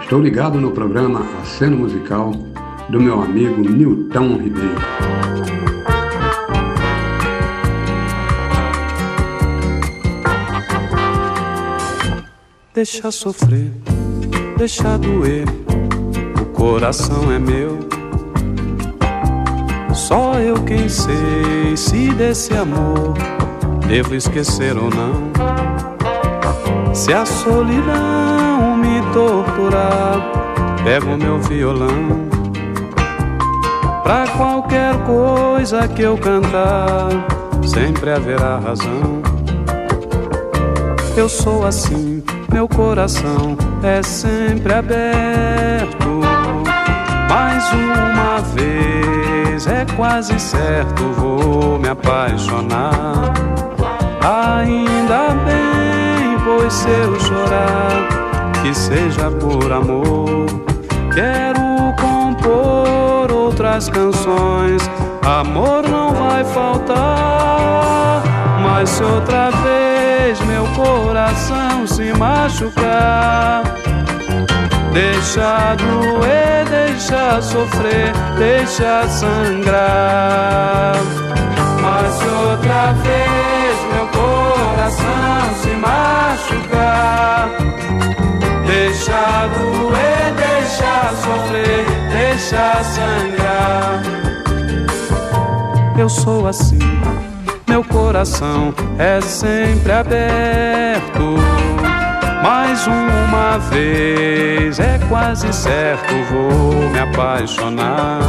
Estou 0.00 0.20
ligado 0.20 0.60
no 0.60 0.70
programa 0.70 1.26
Aceno 1.40 1.76
Musical 1.76 2.30
do 2.88 3.00
meu 3.00 3.20
amigo 3.20 3.60
Nilton 3.60 4.36
Ribeiro. 4.36 4.80
Deixa 12.72 13.10
sofrer, 13.10 13.72
deixa 14.56 14.96
doer, 14.98 15.46
o 16.40 16.44
coração 16.54 17.32
é 17.32 17.38
meu. 17.40 17.80
Só 19.92 20.38
eu 20.38 20.62
quem 20.62 20.88
sei 20.88 21.76
se 21.76 22.14
desse 22.14 22.54
amor 22.54 23.14
devo 23.88 24.14
esquecer 24.14 24.78
ou 24.78 24.88
não. 24.88 25.71
Se 26.92 27.12
a 27.12 27.24
solidão 27.24 28.76
me 28.76 29.00
torturar, 29.12 30.20
pego 30.84 31.16
meu 31.16 31.38
violão. 31.40 32.28
Pra 34.02 34.26
qualquer 34.36 34.94
coisa 35.04 35.88
que 35.88 36.02
eu 36.02 36.18
cantar, 36.18 37.08
sempre 37.64 38.10
haverá 38.10 38.58
razão. 38.58 39.22
Eu 41.16 41.28
sou 41.28 41.66
assim, 41.66 42.22
meu 42.52 42.68
coração 42.68 43.56
é 43.82 44.02
sempre 44.02 44.72
aberto. 44.72 46.20
Mais 47.28 47.64
uma 47.72 48.38
vez 48.54 49.66
é 49.66 49.86
quase 49.96 50.38
certo, 50.38 51.02
vou 51.16 51.78
me 51.78 51.88
apaixonar. 51.88 53.32
Ainda 54.22 55.34
bem, 55.44 55.81
pois 56.62 56.72
se 56.72 56.88
eu 56.88 57.18
chorar, 57.18 58.08
que 58.62 58.72
seja 58.72 59.28
por 59.30 59.72
amor. 59.72 60.46
Quero 61.12 61.92
compor 62.00 63.32
outras 63.32 63.88
canções, 63.88 64.88
amor 65.26 65.82
não 65.88 66.14
vai 66.14 66.44
faltar. 66.44 68.22
Mas 68.62 68.90
se 68.90 69.02
outra 69.02 69.50
vez 69.50 70.40
meu 70.42 70.64
coração 70.76 71.84
se 71.84 72.12
machucar, 72.12 73.64
deixa 74.92 75.74
doer, 75.74 76.64
deixa 76.70 77.42
sofrer, 77.42 78.12
deixa 78.38 79.08
sangrar. 79.08 80.92
Doer, 89.48 90.34
deixa 90.36 91.10
sofrer, 91.22 91.86
deixa 92.10 92.82
sangrar. 92.84 94.02
Eu 95.98 96.08
sou 96.08 96.48
assim 96.48 96.78
meu 97.72 97.82
coração 97.82 98.74
é 98.98 99.18
sempre 99.22 99.92
aberto. 99.92 101.36
Mais 102.42 102.86
uma 102.86 103.56
vez 103.70 104.78
é 104.78 105.00
quase 105.08 105.50
certo, 105.54 106.12
vou 106.30 106.90
me 106.90 106.98
apaixonar. 106.98 108.20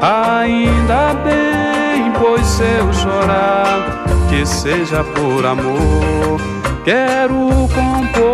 Ainda 0.00 1.12
bem, 1.24 2.10
pois 2.18 2.46
se 2.46 2.62
eu 2.62 2.90
chorar, 2.90 4.04
que 4.30 4.46
seja 4.46 5.04
por 5.04 5.44
amor. 5.44 6.40
Quero 6.86 7.68
compor 7.74 8.27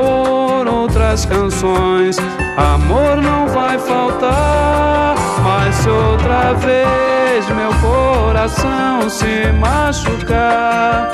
outras 0.85 1.25
canções, 1.25 2.17
amor 2.57 3.17
não 3.17 3.49
vai 3.49 3.79
faltar. 3.79 5.15
Mas 5.43 5.75
se 5.77 5.89
outra 5.89 6.53
vez 6.55 7.49
meu 7.49 7.73
coração 7.81 9.09
se 9.09 9.51
machucar, 9.53 11.11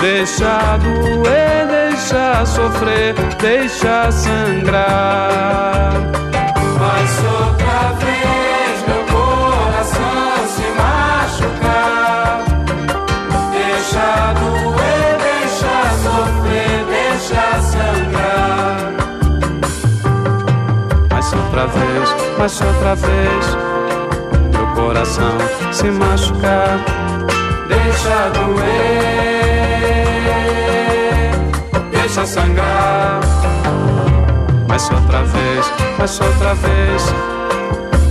deixa 0.00 0.78
doer, 0.78 1.66
deixa 1.68 2.46
sofrer, 2.46 3.14
deixa 3.40 4.10
sangrar. 4.12 5.92
Mas 6.78 7.24
outra 7.24 7.71
outra 21.52 21.66
vez, 21.66 22.16
mas 22.38 22.60
outra 22.62 22.94
vez 22.94 23.58
meu 24.52 24.66
coração 24.74 25.36
se 25.70 25.84
machucar, 25.90 26.78
deixa 27.68 28.30
doer, 28.30 28.62
deixa 31.90 32.24
sangrar. 32.24 33.20
Mas 34.66 34.90
outra 34.90 35.24
vez, 35.24 35.70
mas 35.98 36.20
outra 36.20 36.54
vez 36.54 37.14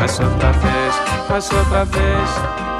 Mas 0.01 0.19
outra 0.19 0.51
vez, 0.51 0.95
mas 1.29 1.53
outra 1.53 1.85
vez 1.85 2.72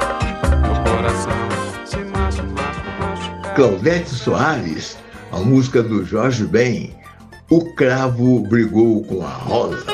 Claudete 3.55 4.09
Soares, 4.09 4.97
a 5.31 5.37
música 5.37 5.83
do 5.83 6.03
Jorge 6.03 6.43
Ben, 6.43 6.95
O 7.51 7.63
Cravo 7.75 8.39
Brigou 8.39 9.03
com 9.03 9.23
a 9.23 9.29
Rosa. 9.29 9.92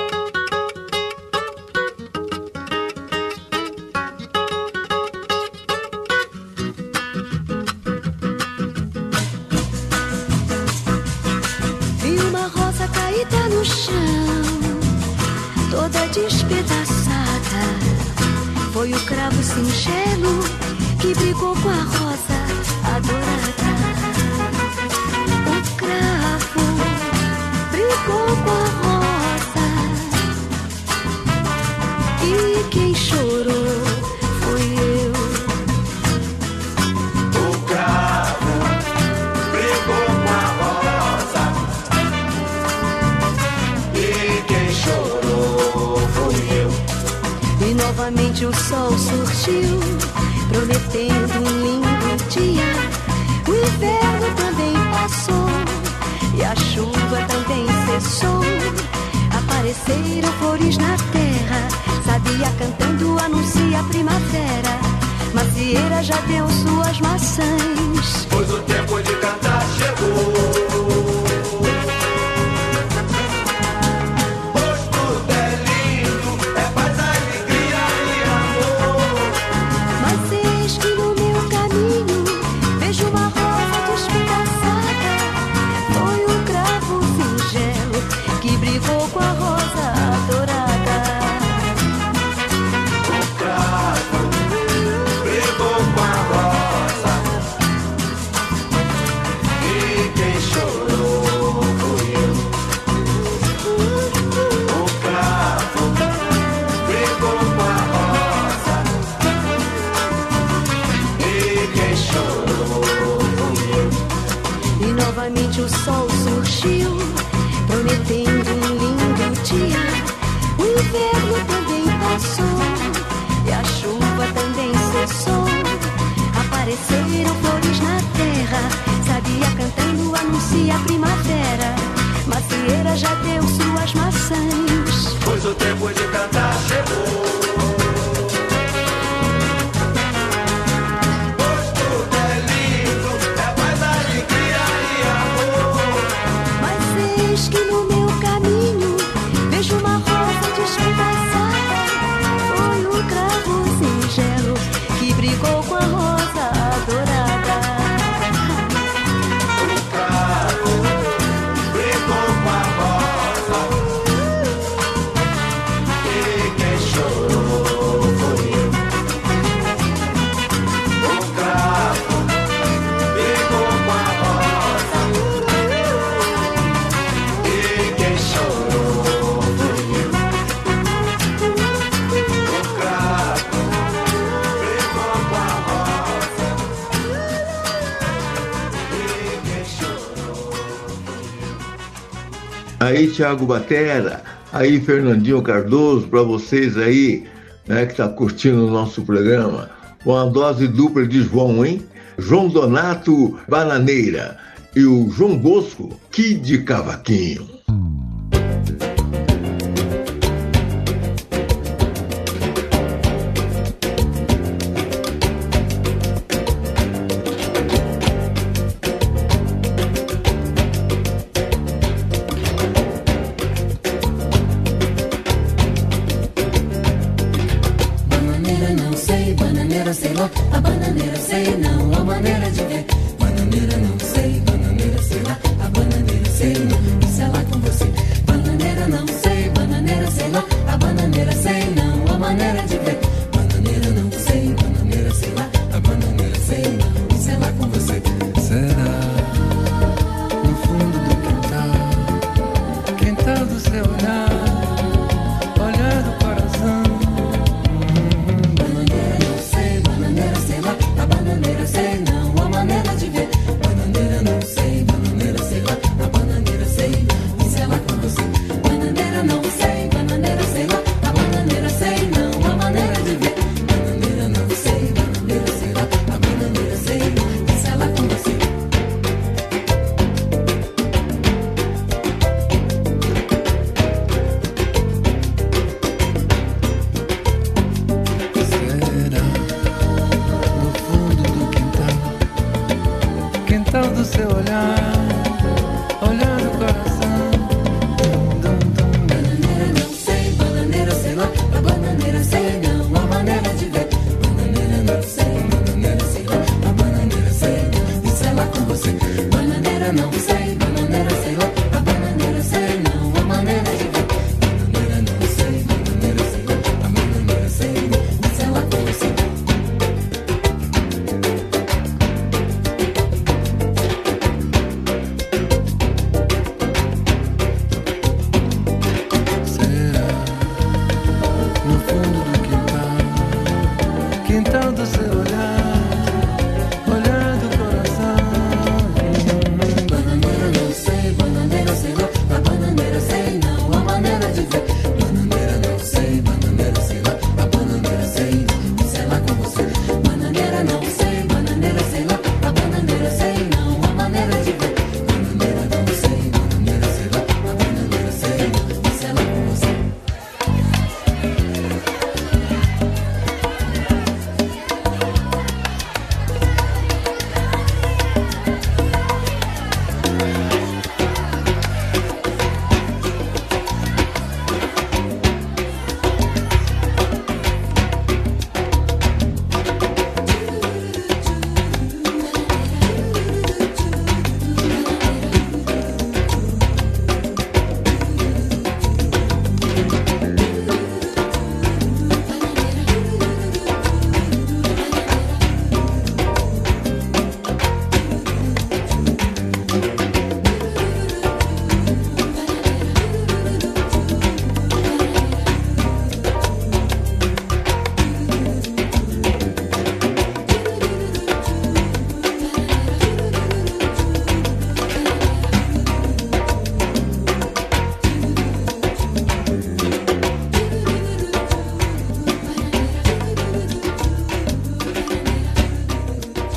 aí 192.90 193.08
Thiago 193.08 193.46
Batera, 193.46 194.22
aí 194.52 194.80
Fernandinho 194.82 195.42
Cardoso, 195.42 196.08
para 196.08 196.24
vocês 196.24 196.78
aí, 196.78 197.24
né, 197.68 197.86
que 197.86 197.96
tá 197.96 198.08
curtindo 198.08 198.66
o 198.66 198.72
nosso 198.72 199.04
programa. 199.04 199.70
Uma 200.06 200.26
dose 200.26 200.68
dupla 200.68 201.06
de 201.06 201.22
João, 201.24 201.66
hein? 201.66 201.86
João 202.18 202.48
Donato 202.48 203.40
Bananeira 203.48 204.38
e 204.76 204.84
o 204.84 205.10
João 205.10 205.38
Bosco, 205.38 206.00
que 206.12 206.34
de 206.34 206.60
cavaquinho. 206.64 207.59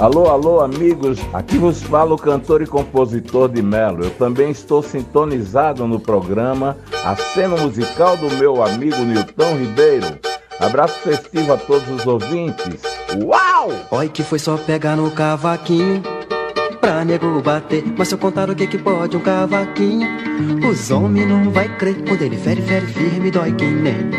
Alô, 0.03 0.27
alô, 0.27 0.61
amigos. 0.61 1.21
Aqui 1.33 1.57
vos 1.59 1.81
fala 1.81 2.13
o 2.13 2.19
cantor 2.19 2.61
e 2.61 2.67
compositor 2.67 3.49
de 3.49 3.63
Melo. 3.63 4.03
Eu 4.03 4.11
também 4.11 4.51
estou 4.51 4.83
sintonizado 4.83 5.87
no 5.87 6.01
programa 6.01 6.77
A 7.05 7.15
Cena 7.15 7.57
Musical 7.57 8.17
do 8.17 8.29
meu 8.35 8.65
amigo 8.65 8.97
Nilton 8.97 9.57
Ribeiro. 9.57 10.19
Abraço 10.59 10.99
festivo 10.99 11.53
a 11.53 11.57
todos 11.57 11.89
os 11.89 12.05
ouvintes. 12.05 12.83
Uau! 13.23 13.71
Oi, 13.93 14.09
que 14.09 14.25
foi 14.25 14.41
só 14.41 14.57
pegar 14.57 14.97
no 14.97 15.09
cavaquinho 15.13 16.03
pra 16.81 17.05
nego 17.05 17.41
bater. 17.41 17.85
Mas 17.97 18.09
se 18.09 18.15
eu 18.15 18.19
contar 18.19 18.51
o 18.51 18.57
que 18.57 18.67
que 18.67 18.79
pode 18.79 19.17
um 19.17 19.21
cavaquinho, 19.21 20.09
os 20.69 20.91
homens 20.91 21.29
não 21.29 21.49
vai 21.53 21.69
crer. 21.77 22.03
Quando 22.09 22.23
ele 22.23 22.37
fere, 22.37 22.61
fere 22.61 22.89
firme, 22.89 23.31
dói 23.31 23.53
que 23.53 23.67
nem 23.67 24.11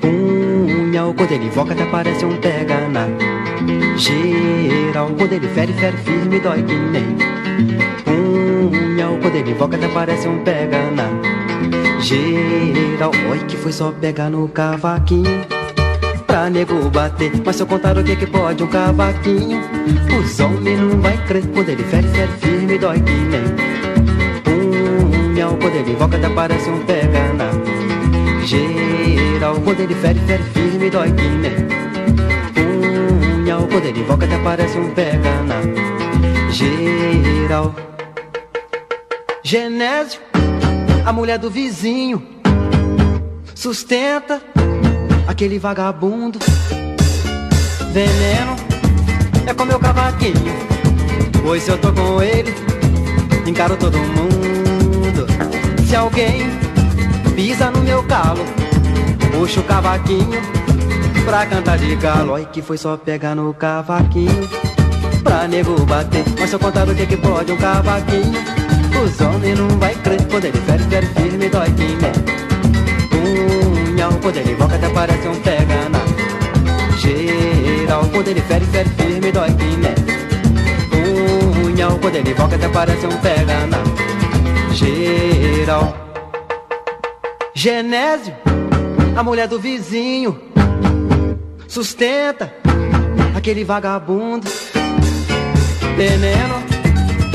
punhal. 0.00 1.12
Quando 1.12 1.32
ele 1.32 1.44
invoca, 1.44 1.74
até 1.74 1.84
parece 1.84 2.24
um 2.24 2.40
pega 2.40 2.88
na 2.88 3.33
geral. 3.96 5.10
Quando 5.16 5.32
ele 5.32 5.48
fere, 5.48 5.72
fere 5.74 5.96
firme, 5.98 6.40
dói 6.40 6.62
que 6.62 6.74
nem 6.74 7.16
punhal. 8.04 9.18
Quando 9.20 9.34
ele 9.36 9.50
invoca, 9.50 9.76
até 9.76 9.88
parece 9.88 10.28
um 10.28 10.38
pega 10.44 10.90
na 10.90 11.08
geral. 12.00 13.12
Oi, 13.30 13.38
que 13.48 13.56
foi 13.56 13.72
só 13.72 13.90
pegar 13.92 14.30
no 14.30 14.48
cavaquinho 14.48 15.44
pra 16.26 16.50
nego 16.50 16.90
bater. 16.90 17.32
Mas 17.44 17.56
se 17.56 17.62
eu 17.62 17.66
contar 17.66 17.96
o 17.96 18.04
que 18.04 18.16
que 18.16 18.26
pode 18.26 18.62
um 18.62 18.66
cavaquinho, 18.66 19.60
os 20.18 20.40
homens 20.40 20.80
não 20.80 21.00
vai 21.00 21.16
crer. 21.26 21.46
Quando 21.46 21.68
ele 21.68 21.84
fere, 21.84 22.08
fere 22.08 22.32
firme, 22.40 22.78
dói 22.78 23.00
que 23.00 23.12
nem 23.12 23.44
punhal. 24.42 25.56
Quando 25.56 25.76
ele 25.76 25.92
invoca, 25.92 26.16
até 26.16 26.28
parece 26.28 26.68
um 26.70 26.80
pega 26.80 27.32
na 27.34 27.50
geral. 28.44 29.60
Quando 29.60 29.80
ele 29.80 29.94
fere, 29.94 30.18
fere 30.20 30.42
firme, 30.42 30.90
dói 30.90 31.12
que 31.12 31.22
nem 31.22 31.83
Quando 33.74 33.86
ele 33.86 34.02
invoca, 34.02 34.24
até 34.24 34.38
parece 34.38 34.78
um 34.78 34.94
pega 34.94 35.42
na 35.42 35.60
geral. 36.52 37.74
Genésio, 39.42 40.20
a 41.04 41.12
mulher 41.12 41.40
do 41.40 41.50
vizinho, 41.50 42.24
sustenta 43.52 44.40
aquele 45.26 45.58
vagabundo. 45.58 46.38
Veneno 47.92 48.54
é 49.44 49.52
com 49.52 49.64
meu 49.64 49.80
cavaquinho, 49.80 50.54
pois 51.42 51.66
eu 51.66 51.76
tô 51.76 51.92
com 51.92 52.22
ele, 52.22 52.54
encaro 53.44 53.76
todo 53.76 53.98
mundo. 53.98 55.26
Se 55.84 55.96
alguém 55.96 56.42
pisa 57.34 57.72
no 57.72 57.82
meu 57.82 58.04
calo, 58.04 58.44
puxa 59.32 59.58
o 59.58 59.64
cavaquinho 59.64 60.63
pra 61.24 61.46
cantar 61.46 61.78
de 61.78 61.96
galo. 61.96 62.32
Oi, 62.32 62.46
que 62.52 62.62
foi 62.62 62.76
só 62.78 62.96
pegar 62.96 63.34
no 63.34 63.52
cavaquinho 63.54 64.48
pra 65.22 65.48
nego 65.48 65.74
bater. 65.86 66.24
Mas 66.38 66.50
se 66.50 66.56
eu 66.56 66.60
contar 66.60 66.88
o 66.88 66.94
que 66.94 67.06
que 67.06 67.16
pode 67.16 67.52
um 67.52 67.56
cavaquinho, 67.56 68.32
os 69.04 69.20
homens 69.20 69.58
não 69.58 69.68
vai 69.78 69.94
crer. 69.94 70.24
Quando 70.28 70.44
ele 70.44 70.58
fere, 70.58 70.82
fere 70.84 71.06
firme, 71.06 71.48
dói 71.48 71.70
que 71.70 71.96
nem 71.96 72.44
punhal 74.04 74.12
Quando 74.20 74.36
ele 74.36 74.52
invoca 74.52 74.74
até 74.76 74.88
parece 74.90 75.28
um 75.28 75.40
pega 75.40 75.88
na 75.88 76.96
geral 76.96 78.04
Quando 78.10 78.28
ele 78.28 78.40
fere, 78.42 78.64
fere 78.66 78.88
firme, 78.90 79.32
dói 79.32 79.48
que 79.48 79.76
nem 79.76 79.94
punhal 81.62 81.98
Quando 81.98 82.16
ele 82.16 82.30
invoca 82.30 82.56
até 82.56 82.68
parece 82.68 83.06
um 83.06 83.16
pega 83.18 83.66
na 83.66 84.74
geral 84.74 85.94
Genésio, 87.56 88.34
a 89.16 89.22
mulher 89.22 89.46
do 89.46 89.60
vizinho 89.60 90.53
Sustenta 91.74 92.54
aquele 93.36 93.64
vagabundo 93.64 94.48
Veneno 95.96 96.62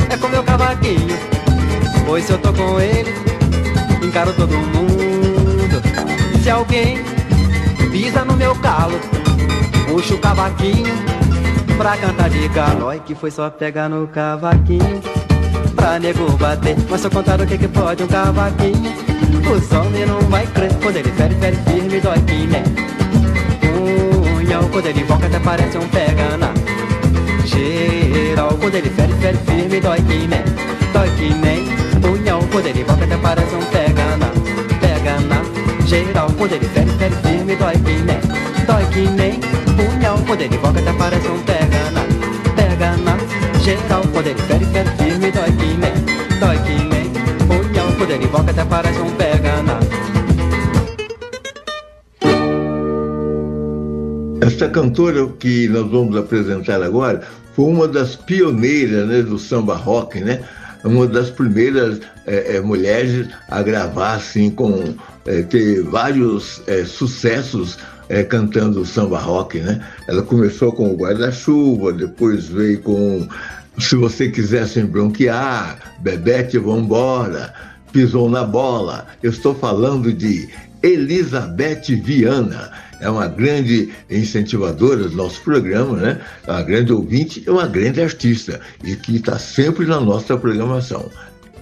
é 0.10 0.16
com 0.16 0.30
meu 0.30 0.44
cavaquinho 0.44 1.18
Pois 2.06 2.24
se 2.24 2.32
eu 2.32 2.38
tô 2.38 2.54
com 2.54 2.80
ele, 2.80 3.14
encaro 4.02 4.34
todo 4.34 4.56
mundo 4.58 4.90
se 6.42 6.50
alguém 6.50 6.98
pisa 7.92 8.24
no 8.24 8.36
meu 8.36 8.56
calo, 8.56 9.00
puxa 9.88 10.16
o 10.16 10.18
cavaquinho 10.18 10.96
pra 11.78 11.96
cantar 11.98 12.30
de 12.30 12.48
galo. 12.48 13.00
Que 13.06 13.14
foi 13.14 13.30
só 13.30 13.50
pegar 13.50 13.88
no 13.88 14.08
cavaquinho 14.08 15.02
pra 15.76 16.00
nego 16.00 16.32
bater. 16.38 16.76
Mas 16.90 17.02
se 17.02 17.08
eu 17.08 17.12
contar 17.12 17.40
o 17.40 17.46
que 17.46 17.58
que 17.58 17.68
pode 17.68 18.04
um 18.04 18.08
cavaquinho, 18.08 18.92
os 19.54 19.72
homens 19.72 20.08
não 20.08 20.22
vai 20.22 20.48
crer. 20.48 20.74
Quando 20.82 20.96
ele 20.96 21.12
fere, 21.12 21.36
fere 21.36 21.58
firme, 21.58 22.00
dói 22.00 22.20
que 22.22 22.48
nem. 22.48 22.64
Quando 24.72 24.86
ele 24.86 25.02
invoca 25.02 25.26
até 25.26 25.40
parece 25.40 25.78
um 25.78 25.88
pega 25.90 26.38
na 26.38 26.54
geral. 27.46 28.58
Quando 28.60 28.76
ele 28.76 28.90
fere, 28.90 29.14
fere 29.14 29.38
firme, 29.46 29.80
dói 29.80 29.98
que 29.98 30.28
nem, 30.28 30.44
dói 30.94 31.10
que 31.18 31.34
nem 31.34 31.66
punhal. 32.02 32.42
Quando 32.52 32.68
ele 32.68 32.82
invoca 32.82 33.04
até 33.04 33.18
parece 33.18 33.56
um 33.56 33.66
pega 33.66 34.18
na, 34.18 34.28
pega 34.80 35.20
na 35.22 35.60
geral 35.90 36.30
Quando 36.38 36.54
ele 36.54 36.66
fere, 36.66 36.92
fere 36.92 37.16
firme, 37.16 37.56
dói 37.56 37.74
que 37.74 37.92
nem 38.04 38.20
Dói 38.68 38.86
que 38.94 39.08
nem 39.10 39.40
punhal 39.76 40.20
Quando 40.28 40.42
ele 40.42 40.56
invoca 40.56 40.80
até 40.80 40.94
parece 40.94 41.28
um 41.28 41.40
pega 41.40 41.92
na 41.92 42.02
Pega 42.56 42.98
na 42.98 43.18
geral 43.60 44.04
Quando 44.14 44.28
ele 44.28 44.42
fere, 44.44 44.66
fere 44.66 44.90
firme, 44.98 45.32
dói 45.32 45.52
que 45.52 45.78
nem 45.78 46.40
Dói 46.40 46.58
que 46.60 46.84
nem 46.86 47.10
punhal 47.48 47.88
Quando 47.98 48.12
ele 48.12 48.26
invoca 48.26 48.52
até 48.52 48.66
parece 48.66 49.00
um 49.00 49.10
pega 49.12 49.29
Esta 54.60 54.74
cantora 54.74 55.26
que 55.40 55.70
nós 55.70 55.90
vamos 55.90 56.18
apresentar 56.18 56.84
agora 56.84 57.22
foi 57.54 57.64
uma 57.64 57.88
das 57.88 58.18
pioneiras 58.18 59.08
né, 59.08 59.22
do 59.22 59.40
samba 59.40 59.74
rock, 59.74 60.20
né? 60.20 60.42
Uma 60.84 61.08
das 61.08 61.30
primeiras 61.30 62.02
é, 62.28 62.58
é, 62.58 62.60
mulheres 62.60 63.30
a 63.48 63.64
gravar 63.64 64.16
assim 64.16 64.50
com 64.50 64.94
é, 65.26 65.44
ter 65.44 65.82
vários 65.84 66.62
sucessos 66.88 67.78
cantando 68.28 68.86
samba 68.86 69.18
rock, 69.18 69.62
né? 69.62 69.82
Ela 70.10 70.24
começou 70.24 70.74
com 70.74 70.92
o 70.92 70.98
guarda-chuva, 70.98 71.94
depois 71.94 72.50
veio 72.50 72.82
com 72.82 73.30
Se 73.78 73.96
Você 73.96 74.30
Quiser 74.30 74.68
Sem 74.68 74.86
Bronquear, 74.86 75.80
Bebete 76.02 76.58
Vambora, 76.58 77.54
Pisou 77.94 78.30
na 78.30 78.44
Bola. 78.44 79.08
Eu 79.24 79.32
estou 79.32 79.56
falando 79.56 80.12
de 80.12 80.50
Elizabeth 80.84 81.96
Viana. 82.04 82.70
É 83.00 83.10
uma 83.10 83.28
grande 83.28 83.94
incentivadora 84.10 85.08
do 85.08 85.16
nosso 85.16 85.42
programa, 85.42 85.98
né? 85.98 86.22
É 86.46 86.52
uma 86.52 86.62
grande 86.62 86.92
ouvinte 86.92 87.44
e 87.46 87.50
uma 87.50 87.68
grande 87.68 88.02
artista, 88.02 88.60
e 88.84 88.96
que 88.96 89.16
está 89.16 89.40
sempre 89.40 89.86
na 89.86 90.00
nossa 90.00 90.38
programação. 90.38 91.10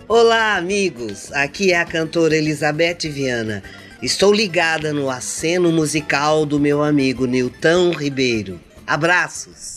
Olá, 0.07 0.55
amigos! 0.55 1.31
Aqui 1.34 1.72
é 1.72 1.80
a 1.80 1.85
cantora 1.85 2.35
Elizabeth 2.35 3.09
Viana. 3.09 3.61
Estou 4.01 4.34
ligada 4.34 4.93
no 4.93 5.09
aceno 5.09 5.72
musical 5.72 6.45
do 6.45 6.59
meu 6.59 6.81
amigo 6.81 7.26
Nilton 7.26 7.91
Ribeiro. 7.91 8.59
Abraços! 8.85 9.76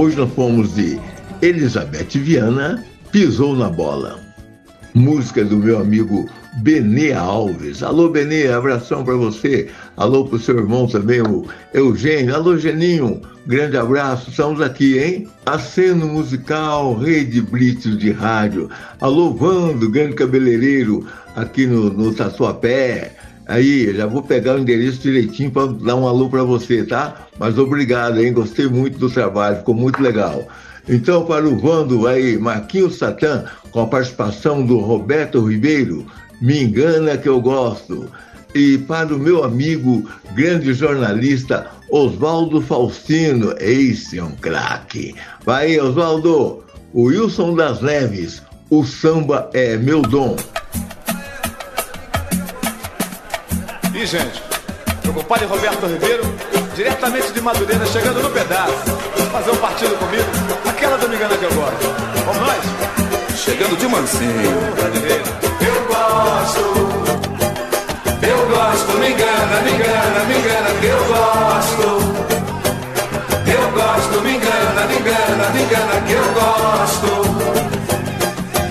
Hoje 0.00 0.16
nós 0.16 0.32
fomos 0.32 0.76
de 0.76 0.98
Elizabeth 1.42 2.08
Viana, 2.14 2.82
Pisou 3.12 3.54
na 3.54 3.68
Bola. 3.68 4.18
Música 4.94 5.44
do 5.44 5.58
meu 5.58 5.78
amigo 5.78 6.26
Benê 6.62 7.12
Alves. 7.12 7.82
Alô, 7.82 8.08
Benê, 8.08 8.48
abração 8.50 9.04
para 9.04 9.14
você. 9.14 9.68
Alô 9.98 10.24
pro 10.24 10.38
seu 10.38 10.56
irmão 10.56 10.86
também, 10.86 11.20
o 11.20 11.44
Eugênio. 11.74 12.34
Alô, 12.34 12.56
Geninho, 12.56 13.20
grande 13.46 13.76
abraço. 13.76 14.30
Estamos 14.30 14.62
aqui, 14.62 14.98
hein? 14.98 15.28
Aceno 15.44 16.06
Musical, 16.06 16.94
Rede 16.94 17.42
Blitz 17.42 17.98
de 17.98 18.10
Rádio. 18.10 18.70
Alô, 19.02 19.34
Vando, 19.34 19.90
grande 19.90 20.14
cabeleireiro, 20.14 21.06
aqui 21.36 21.66
no, 21.66 21.90
no 21.90 22.14
Tatuapé. 22.14 23.19
Aí, 23.50 23.92
já 23.96 24.06
vou 24.06 24.22
pegar 24.22 24.54
o 24.54 24.60
endereço 24.60 25.00
direitinho 25.00 25.50
para 25.50 25.66
dar 25.66 25.96
um 25.96 26.06
alô 26.06 26.30
para 26.30 26.44
você, 26.44 26.84
tá? 26.84 27.26
Mas 27.36 27.58
obrigado, 27.58 28.20
hein? 28.20 28.32
Gostei 28.32 28.68
muito 28.68 28.96
do 28.96 29.10
trabalho, 29.10 29.56
ficou 29.56 29.74
muito 29.74 30.00
legal. 30.00 30.46
Então, 30.88 31.24
para 31.24 31.48
o 31.48 31.58
Vando, 31.58 32.06
aí, 32.06 32.38
Marquinhos 32.38 32.96
Satã, 32.96 33.46
com 33.72 33.80
a 33.80 33.88
participação 33.88 34.64
do 34.64 34.78
Roberto 34.78 35.44
Ribeiro, 35.44 36.06
Me 36.40 36.62
Engana 36.62 37.18
Que 37.18 37.28
Eu 37.28 37.40
Gosto. 37.40 38.08
E 38.54 38.78
para 38.78 39.12
o 39.12 39.18
meu 39.18 39.42
amigo, 39.42 40.08
grande 40.32 40.72
jornalista, 40.72 41.66
Oswaldo 41.90 42.62
Faustino, 42.62 43.52
esse 43.58 44.20
é 44.20 44.22
um 44.22 44.36
craque. 44.36 45.16
Vai, 45.44 45.76
Oswaldo, 45.80 46.62
o 46.92 47.02
Wilson 47.02 47.56
das 47.56 47.82
Neves, 47.82 48.44
o 48.70 48.84
samba 48.84 49.50
é 49.52 49.76
meu 49.76 50.02
dom. 50.02 50.36
Gente, 54.06 54.42
meu 55.04 55.12
compadre 55.12 55.44
Roberto 55.44 55.86
Ribeiro, 55.86 56.22
diretamente 56.74 57.32
de 57.32 57.40
Madureira, 57.42 57.84
chegando 57.84 58.22
no 58.22 58.30
pedaço. 58.30 58.72
Fazer 59.30 59.50
um 59.50 59.56
partido 59.56 59.94
comigo, 59.98 60.24
aquela 60.66 60.96
do 60.96 61.06
Me 61.06 61.16
Engana 61.16 61.36
que 61.36 61.44
eu 61.44 61.52
gosto. 61.52 61.86
Vamos 62.24 62.46
nós? 62.46 63.38
Chegando 63.38 63.76
de 63.76 63.86
mansinho. 63.86 64.58
Eu 65.60 65.84
gosto, 65.86 66.60
Eu 68.26 68.48
gosto, 68.48 68.98
me 68.98 69.10
engana, 69.12 69.60
me 69.60 69.70
engana, 69.70 70.24
me 70.24 70.34
engana 70.38 70.70
que 70.80 70.86
eu 70.86 71.04
gosto. 71.04 71.82
Eu 73.46 73.70
gosto, 73.70 74.20
me 74.22 74.34
engana, 74.34 74.86
me 74.86 74.96
engana, 74.96 75.50
me 75.50 75.62
engana 75.62 76.00
que 76.06 76.12
eu 76.12 76.24
gosto. 76.32 77.06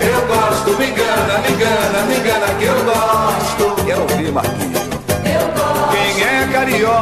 Eu 0.00 0.20
gosto, 0.26 0.76
me 0.76 0.86
engana, 0.86 1.38
me 1.38 1.52
engana, 1.52 2.02
me 2.08 2.16
engana 2.16 2.46
que 2.58 2.64
eu 2.64 2.84
gosto. 2.84 3.84
Quero 3.86 4.02
ouvir, 4.02 4.32
Marquinhos. 4.32 4.89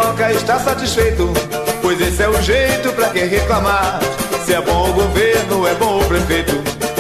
Está 0.08 0.58
satisfeito, 0.58 1.32
pois 1.82 2.00
esse 2.00 2.22
é 2.22 2.28
o 2.28 2.42
jeito 2.42 2.92
pra 2.94 3.08
quem 3.10 3.26
reclamar. 3.28 4.00
Se 4.44 4.54
é 4.54 4.60
bom 4.60 4.90
o 4.90 4.92
governo, 4.92 5.66
é 5.66 5.74
bom 5.74 6.00
o 6.00 6.04
prefeito. 6.06 6.52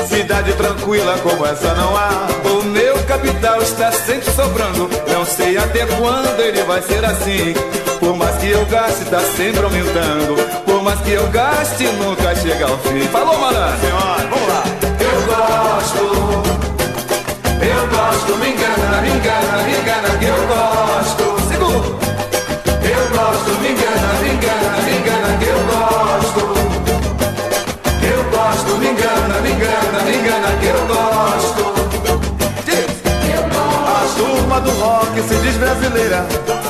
Cidade 0.06 0.52
tranquila 0.52 1.18
como 1.22 1.44
essa 1.46 1.74
não 1.74 1.96
há. 1.96 2.28
O 2.44 2.62
meu 2.64 2.98
capital 3.04 3.60
está 3.62 3.90
sempre 3.90 4.30
sobrando. 4.30 4.88
Não 5.10 5.24
sei 5.24 5.56
até 5.56 5.86
quando 5.86 6.40
ele 6.40 6.62
vai 6.62 6.82
ser 6.82 7.04
assim. 7.04 7.54
Por 7.98 8.14
mais 8.14 8.36
que 8.36 8.50
eu 8.50 8.64
gaste, 8.66 9.02
está 9.02 9.20
sempre 9.20 9.64
aumentando. 9.64 10.64
Por 10.64 10.82
mais 10.82 11.00
que 11.00 11.12
eu 11.12 11.26
gaste, 11.28 11.84
nunca 11.84 12.36
chega 12.36 12.66
ao 12.66 12.78
fim. 12.78 13.00
Falou, 13.08 13.38
malandro? 13.38 13.80
Senhora, 13.80 14.28
vamos 14.30 14.48
lá. 14.48 14.64
Eu 15.00 15.22
gosto. 15.26 16.58
Eu 17.62 17.86
gosto, 17.88 18.36
me 18.36 18.50
engana, 18.50 19.00
me 19.00 19.08
engana, 19.08 19.62
me 19.64 19.76
engana 19.76 20.18
que 20.18 20.24
eu 20.26 20.46
gosto. 20.46 21.27
Eu 23.18 23.24
gosto, 23.24 23.50
me 23.60 23.70
engana, 23.70 24.12
me 24.22 24.30
engana, 24.30 24.76
me 24.84 24.92
engana 24.96 25.38
que 25.38 25.46
eu 25.46 25.58
gosto. 25.66 26.40
Eu 28.06 28.22
gosto, 28.30 28.78
me 28.78 28.86
engana, 28.90 29.40
me 29.40 29.50
engana, 29.50 29.98
me 30.04 30.16
engana 30.16 30.48
que 30.60 30.66
eu 30.66 30.86
gosto. 30.86 31.64
A 33.88 34.16
turma 34.16 34.60
do 34.60 34.70
rock 34.70 35.20
se 35.22 35.34
diz 35.34 35.56
brasileira 35.56 36.24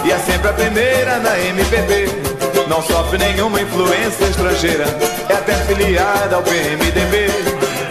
e 0.06 0.10
é 0.10 0.18
sempre 0.20 0.48
a 0.48 0.52
primeira 0.54 1.18
na 1.18 1.38
MPB. 1.38 2.08
Não 2.66 2.82
sofre 2.82 3.18
nenhuma 3.18 3.60
influência 3.60 4.24
estrangeira, 4.24 4.86
é 5.28 5.34
até 5.34 5.52
filiada 5.66 6.36
ao 6.36 6.42
PMDB. 6.42 7.28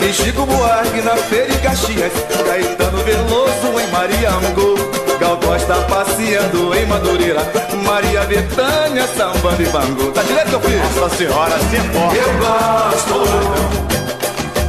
E 0.02 0.12
Chico 0.14 0.48
Buarque 0.48 1.02
na 1.04 1.16
Feira 1.16 1.54
em 1.54 1.60
Caxias, 1.60 2.12
Caetano 2.44 3.04
Veloso 3.04 3.80
em 3.80 3.88
Mariango. 3.92 4.97
Gal 5.28 5.38
Costa 5.40 5.76
passeando 5.90 6.74
em 6.74 6.86
Madureira, 6.86 7.42
Maria 7.84 8.22
Bethânia 8.22 9.06
sambando 9.08 9.62
em 9.62 9.66
Bangu. 9.66 10.10
Tá 10.14 10.24
direto, 10.24 10.52
meu 10.52 10.62
filho? 10.62 10.80
Nossa 10.80 11.18
senhora, 11.18 11.60
se 11.70 11.76
importa. 11.76 12.16
Eu 12.16 12.34
gosto. 12.38 13.14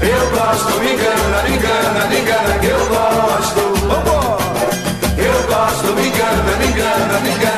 Eu 0.02 0.30
gosto, 0.30 0.80
me 0.80 0.94
engana, 0.94 1.42
me 1.44 1.56
engana, 1.56 2.06
me 2.08 2.18
engana 2.18 2.58
que 2.58 2.66
eu 2.66 2.86
gosto. 2.88 3.60
Eu 5.16 5.42
gosto, 5.46 5.92
me 5.94 6.08
engana, 6.08 6.56
me 6.58 6.66
engana, 6.66 7.20
me 7.20 7.30
engana 7.30 7.57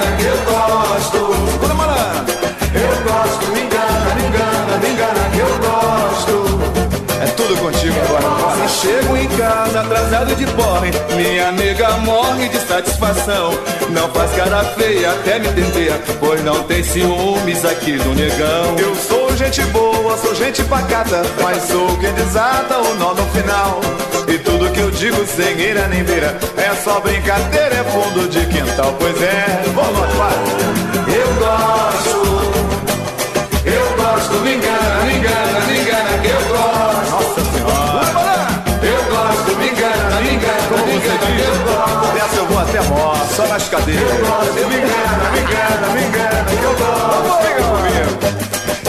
chego 8.71 9.17
em 9.17 9.29
casa 9.29 9.81
atrasado 9.81 10.35
de 10.35 10.47
porre, 10.47 10.91
minha 11.17 11.53
nega 11.53 11.91
morre 11.99 12.49
de 12.49 12.59
satisfação. 12.59 13.53
Não 13.91 14.09
faz 14.11 14.31
cara 14.33 14.65
feia, 14.77 15.11
até 15.11 15.39
me 15.39 15.49
entender, 15.49 15.93
pois 16.19 16.43
não 16.45 16.63
tem 16.65 16.83
ciúmes 16.83 17.65
aqui 17.65 17.93
do 17.93 18.15
negão. 18.15 18.77
Eu 18.79 18.95
sou 18.95 19.37
gente 19.37 19.63
boa, 19.67 20.17
sou 20.17 20.35
gente 20.35 20.63
pacata, 20.65 21.23
mas 21.43 21.63
sou 21.65 21.97
quem 21.99 22.13
desata 22.15 22.79
o 22.79 22.95
nó 22.95 23.15
no 23.15 23.27
final. 23.31 23.81
E 24.29 24.39
tudo 24.39 24.71
que 24.71 24.81
eu 24.81 24.91
digo 24.91 25.27
sem 25.27 25.59
ira 25.59 25.89
nem 25.89 26.05
beira, 26.05 26.39
é 26.57 26.75
só 26.77 27.01
brincadeira, 27.01 27.75
é 27.75 27.85
fundo 27.85 28.29
de 28.29 28.47
quintal, 28.47 28.95
pois 28.99 29.21
é. 29.21 29.63
Vamos, 29.75 30.15
vai. 30.15 30.35
Eu 31.15 31.35
gosto. 31.35 32.20
Eu 43.73 43.77
gosto, 43.77 43.87
me 43.87 44.75
engana, 44.75 45.31
me 45.31 45.39
engana, 45.39 45.89
me 45.95 46.03
engana, 46.03 46.45
que 46.45 46.65
eu 46.65 46.75
gosto. 46.75 47.39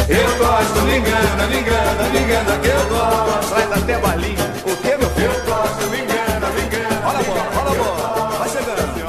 Eu 0.10 0.38
gosto, 0.40 0.82
me 0.82 0.98
engana, 0.98 1.46
me 1.48 1.60
engana, 1.60 2.10
me 2.10 2.20
engana, 2.20 2.58
que 2.58 2.68
eu 2.68 2.90
gosto. 2.90 3.50
Traz 3.54 3.72
até 3.72 4.00
balinha. 4.00 4.52
O 4.66 4.76
que, 4.76 4.98
meu 4.98 5.10
filho? 5.12 5.32
Eu 5.32 5.46
gosto, 5.46 5.88
me 5.92 6.00
engana, 6.00 6.50
me 6.50 6.62
engana. 6.64 7.00
Olha 7.06 7.20
a 7.20 7.24
bola, 7.24 7.46
olha 7.60 7.70
a 7.70 7.84
bola. 7.84 8.40
Vai 8.40 8.50
chegando. 8.50 9.06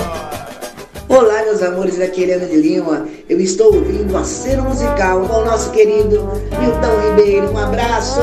Olá, 1.08 1.42
meus 1.42 1.62
amores, 1.62 1.98
é 1.98 2.20
Helena 2.20 2.44
de 2.44 2.56
Lima. 2.56 3.08
Eu 3.26 3.40
estou 3.40 3.74
ouvindo 3.74 4.14
a 4.18 4.24
cena 4.24 4.62
musical 4.64 5.26
com 5.26 5.38
o 5.38 5.44
nosso 5.46 5.70
querido 5.70 6.38
Milton 6.60 7.00
Ribeiro. 7.08 7.50
Um 7.50 7.56
abraço! 7.56 8.20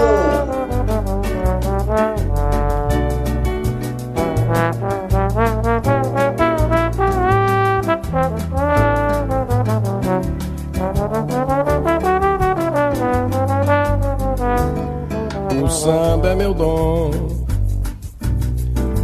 Samba 15.90 16.28
é 16.30 16.36
meu 16.36 16.53
dom. 16.53 17.10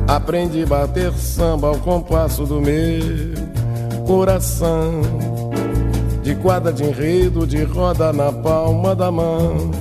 Aprendi 0.07 0.61
a 0.61 0.67
bater 0.67 1.11
samba 1.13 1.69
ao 1.69 1.79
compasso 1.79 2.45
do 2.45 2.61
meu 2.61 3.33
coração. 4.05 5.01
De 6.21 6.35
quadra 6.35 6.71
de 6.71 6.83
enredo, 6.83 7.47
de 7.47 7.63
roda 7.63 8.13
na 8.13 8.31
palma 8.31 8.95
da 8.95 9.11
mão. 9.11 9.71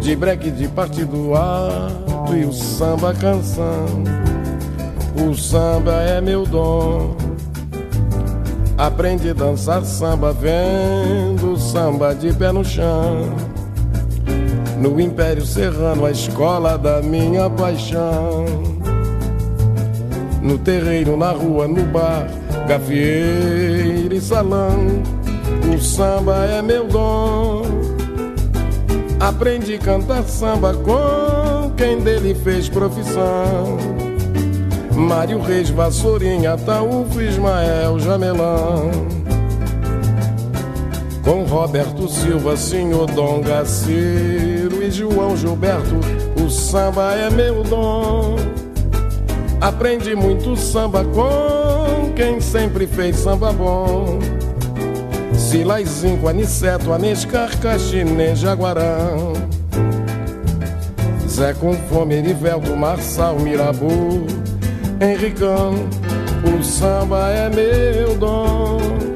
De 0.00 0.14
breque 0.14 0.52
de 0.52 0.68
partido 0.68 1.34
alto 1.34 2.36
e 2.36 2.44
o 2.44 2.52
samba 2.52 3.12
canção. 3.12 3.86
O 5.28 5.34
samba 5.34 5.94
é 5.94 6.20
meu 6.20 6.46
dom. 6.46 7.16
Aprendi 8.76 9.30
a 9.30 9.34
dançar 9.34 9.84
samba 9.84 10.32
vendo 10.32 11.56
samba 11.58 12.14
de 12.14 12.32
pé 12.32 12.52
no 12.52 12.64
chão. 12.64 13.57
No 14.78 15.00
Império 15.00 15.44
Serrano, 15.44 16.06
a 16.06 16.10
escola 16.12 16.78
da 16.78 17.02
minha 17.02 17.50
paixão. 17.50 18.44
No 20.40 20.56
terreiro, 20.56 21.16
na 21.16 21.32
rua, 21.32 21.66
no 21.66 21.82
bar, 21.82 22.28
gafieira 22.68 24.14
e 24.14 24.20
salão. 24.20 25.02
O 25.74 25.80
samba 25.80 26.46
é 26.46 26.62
meu 26.62 26.86
dom. 26.86 27.62
Aprendi 29.18 29.74
a 29.74 29.78
cantar 29.78 30.22
samba 30.22 30.72
com 30.74 31.72
quem 31.76 31.98
dele 31.98 32.34
fez 32.36 32.68
profissão. 32.68 33.76
Mário 34.94 35.40
Reis, 35.40 35.70
Vassourinha, 35.70 36.56
Taúfo, 36.56 37.20
Ismael, 37.20 37.98
Jamelão. 37.98 39.17
Com 41.28 41.42
Roberto 41.42 42.08
Silva, 42.08 42.56
Senhor 42.56 43.04
Dom 43.10 43.42
Gaciro 43.42 44.82
e 44.82 44.90
João 44.90 45.36
Gilberto, 45.36 46.00
o 46.42 46.48
samba 46.48 47.12
é 47.12 47.28
meu 47.28 47.62
dom. 47.62 48.36
Aprendi 49.60 50.14
muito 50.14 50.56
samba 50.56 51.04
com 51.04 52.14
quem 52.16 52.40
sempre 52.40 52.86
fez 52.86 53.16
samba 53.16 53.52
bom. 53.52 54.18
Silaizinho, 55.34 56.26
Aniceto, 56.26 56.94
Anescar, 56.94 57.54
Caxinê, 57.58 58.34
Jaguarão. 58.34 59.34
Zé 61.28 61.52
com 61.52 61.74
fome, 61.74 62.14
Erivelto, 62.14 62.74
Marçal, 62.74 63.38
Mirabu, 63.38 64.26
Henricão. 64.98 65.74
O 66.58 66.64
samba 66.64 67.28
é 67.28 67.50
meu 67.50 68.16
dom. 68.16 69.07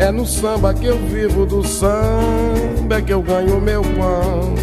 É 0.00 0.10
no 0.10 0.24
samba 0.24 0.72
que 0.72 0.86
eu 0.86 0.96
vivo, 0.96 1.44
do 1.44 1.62
samba 1.62 2.96
é 2.96 3.02
que 3.02 3.12
eu 3.12 3.20
ganho 3.20 3.60
meu 3.60 3.82
pão. 3.82 4.54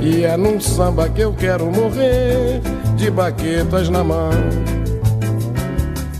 E 0.00 0.24
é 0.24 0.34
num 0.34 0.58
samba 0.58 1.10
que 1.10 1.20
eu 1.20 1.34
quero 1.34 1.66
morrer, 1.66 2.62
de 2.96 3.10
baquetas 3.10 3.90
na 3.90 4.02
mão. 4.02 4.30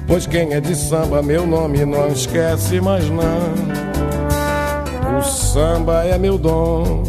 Pois 0.07 0.27
quem 0.27 0.53
é 0.53 0.61
de 0.61 0.77
samba, 0.77 1.23
meu 1.23 1.47
nome 1.47 1.87
não 1.87 2.09
esquece 2.09 2.79
mais 2.79 3.09
não. 3.09 3.55
O 5.19 5.23
samba 5.23 6.05
é 6.05 6.19
meu 6.19 6.37
dom. 6.37 7.05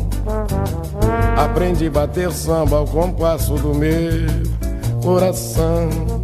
Aprendi 1.35 1.87
a 1.87 1.91
bater 1.91 2.31
samba 2.31 2.77
ao 2.77 2.85
compasso 2.85 3.55
do 3.55 3.75
meu 3.75 4.27
coração. 5.03 6.14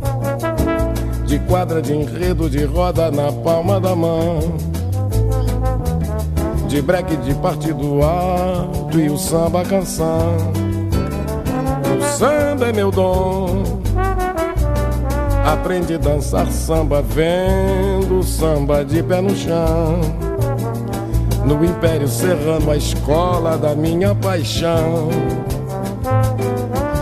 De 1.31 1.39
quadra 1.39 1.81
de 1.81 1.93
enredo, 1.93 2.49
de 2.49 2.65
roda 2.65 3.09
na 3.09 3.31
palma 3.31 3.79
da 3.79 3.95
mão. 3.95 4.53
De 6.67 6.81
breque 6.81 7.15
de 7.15 7.33
partido 7.35 8.03
alto 8.03 8.99
e 8.99 9.09
o 9.09 9.17
samba 9.17 9.63
canção. 9.63 10.35
O 11.97 12.03
samba 12.17 12.67
é 12.67 12.73
meu 12.73 12.91
dom. 12.91 13.63
Aprendi 15.45 15.93
a 15.93 15.97
dançar 15.99 16.51
samba 16.51 17.01
vendo 17.01 18.21
samba 18.23 18.83
de 18.83 19.01
pé 19.01 19.21
no 19.21 19.33
chão. 19.33 20.01
No 21.45 21.63
Império 21.63 22.09
Serrano, 22.09 22.71
a 22.71 22.75
escola 22.75 23.57
da 23.57 23.73
minha 23.73 24.13
paixão. 24.13 25.07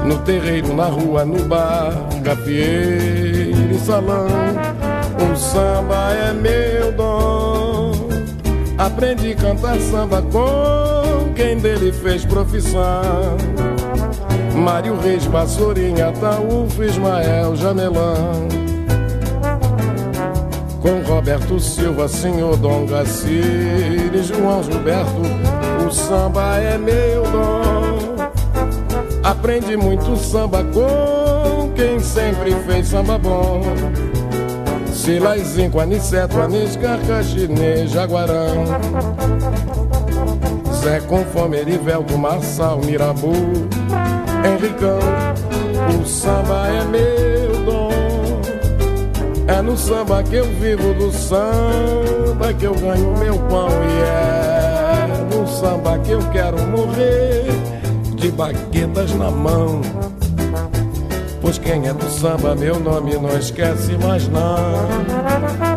No 0.06 0.20
terreiro, 0.20 0.72
na 0.76 0.86
rua, 0.86 1.26
no 1.26 1.46
bar, 1.46 1.92
gafieira 2.22 3.29
e 3.29 3.29
salão. 3.80 4.28
O 5.32 5.36
samba 5.36 6.14
é 6.14 6.34
meu 6.34 6.92
dom. 6.92 7.92
Aprendi 8.78 9.32
a 9.32 9.36
cantar 9.36 9.80
samba 9.80 10.22
com 10.22 11.34
quem 11.34 11.58
dele 11.58 11.92
fez 11.92 12.24
profissão. 12.26 13.38
Mário 14.56 14.98
Reis, 15.00 15.26
Vassourinha, 15.26 16.12
Taúfo, 16.14 16.84
Ismael, 16.84 17.56
Jamelão. 17.56 18.48
Com 20.82 21.02
Roberto 21.02 21.60
Silva, 21.60 22.08
Senhor 22.08 22.56
Dom 22.58 22.86
e 23.30 24.24
João 24.24 24.64
Gilberto, 24.64 25.22
o 25.86 25.92
samba 25.92 26.58
é 26.58 26.78
meu 26.78 27.24
dom. 27.24 28.30
Aprendi 29.24 29.76
muito 29.76 30.16
samba 30.16 30.64
com 30.64 31.29
quem 31.76 32.00
sempre 32.00 32.54
fez 32.66 32.88
samba 32.88 33.18
bom. 33.18 33.62
Silaizinho, 34.92 35.80
Aniceto, 35.80 36.40
Aniscar, 36.40 37.00
Caxinê, 37.08 37.88
Jaguarão. 37.88 38.66
Zé 40.82 41.00
com 41.02 41.24
fome, 41.26 41.58
Erivelto, 41.58 42.18
Marçal, 42.18 42.80
Mirabu, 42.80 43.34
Henricão. 44.46 45.00
O 46.00 46.06
samba 46.06 46.68
é 46.68 46.84
meu 46.86 47.66
dom. 47.66 47.90
É 49.48 49.62
no 49.62 49.76
samba 49.76 50.22
que 50.22 50.36
eu 50.36 50.46
vivo, 50.60 50.94
do 50.94 51.12
samba 51.12 52.54
que 52.58 52.66
eu 52.66 52.76
ganho 52.76 53.18
meu 53.18 53.38
pão. 53.50 53.70
E 53.70 54.02
é 54.04 55.36
no 55.36 55.48
samba 55.48 55.98
que 56.00 56.12
eu 56.12 56.22
quero 56.32 56.62
morrer, 56.68 57.48
de 58.16 58.32
baquetas 58.32 59.14
na 59.16 59.32
mão. 59.32 59.82
Pois 61.50 61.58
quem 61.58 61.88
é 61.88 61.94
do 61.96 62.08
samba, 62.12 62.54
meu 62.54 62.80
nome 62.80 63.16
não 63.16 63.36
esquece 63.36 63.98
mais 63.98 64.28
não. 64.28 65.69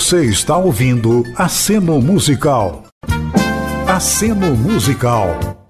Você 0.00 0.24
está 0.24 0.56
ouvindo 0.56 1.22
Aceno 1.36 2.00
Musical. 2.00 2.84
Aceno 3.86 4.56
Musical. 4.56 5.62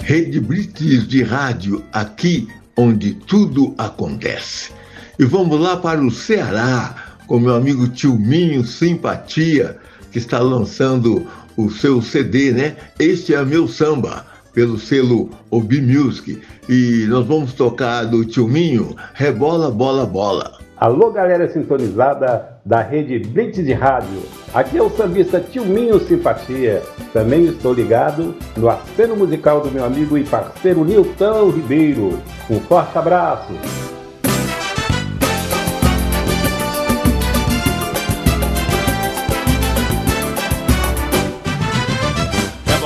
Rede 0.00 0.38
Blitz 0.38 1.08
de 1.08 1.24
rádio, 1.24 1.84
aqui 1.92 2.46
onde 2.76 3.14
tudo 3.14 3.74
acontece. 3.76 4.70
E 5.18 5.24
vamos 5.24 5.60
lá 5.60 5.76
para 5.76 6.00
o 6.00 6.08
Ceará, 6.08 7.16
com 7.26 7.40
meu 7.40 7.56
amigo 7.56 7.88
Tilminho 7.88 8.64
Simpatia, 8.64 9.76
que 10.12 10.18
está 10.18 10.38
lançando 10.38 11.26
o 11.56 11.68
seu 11.68 12.00
CD, 12.00 12.52
né? 12.52 12.76
Este 12.96 13.34
é 13.34 13.44
meu 13.44 13.66
samba. 13.66 14.31
Pelo 14.52 14.78
selo 14.78 15.30
Obi 15.50 15.80
Music. 15.80 16.40
E 16.68 17.06
nós 17.08 17.26
vamos 17.26 17.52
tocar 17.54 18.04
do 18.04 18.24
Tio 18.24 18.46
Minho, 18.46 18.94
Rebola, 19.14 19.70
Bola, 19.70 20.06
Bola. 20.06 20.58
Alô, 20.76 21.12
galera 21.12 21.48
sintonizada 21.48 22.58
da 22.64 22.82
rede 22.82 23.20
Blitz 23.20 23.64
de 23.64 23.72
Rádio. 23.72 24.22
Aqui 24.52 24.78
é 24.78 24.82
o 24.82 24.90
sambista 24.90 25.40
Tio 25.40 25.64
Minho 25.64 26.00
Simpatia. 26.00 26.82
Também 27.12 27.44
estou 27.44 27.72
ligado 27.72 28.34
no 28.56 28.68
aceno 28.68 29.14
musical 29.14 29.60
do 29.60 29.70
meu 29.70 29.84
amigo 29.84 30.18
e 30.18 30.24
parceiro 30.24 30.84
Nilton 30.84 31.50
Ribeiro. 31.50 32.18
Um 32.50 32.58
forte 32.60 32.98
abraço. 32.98 33.52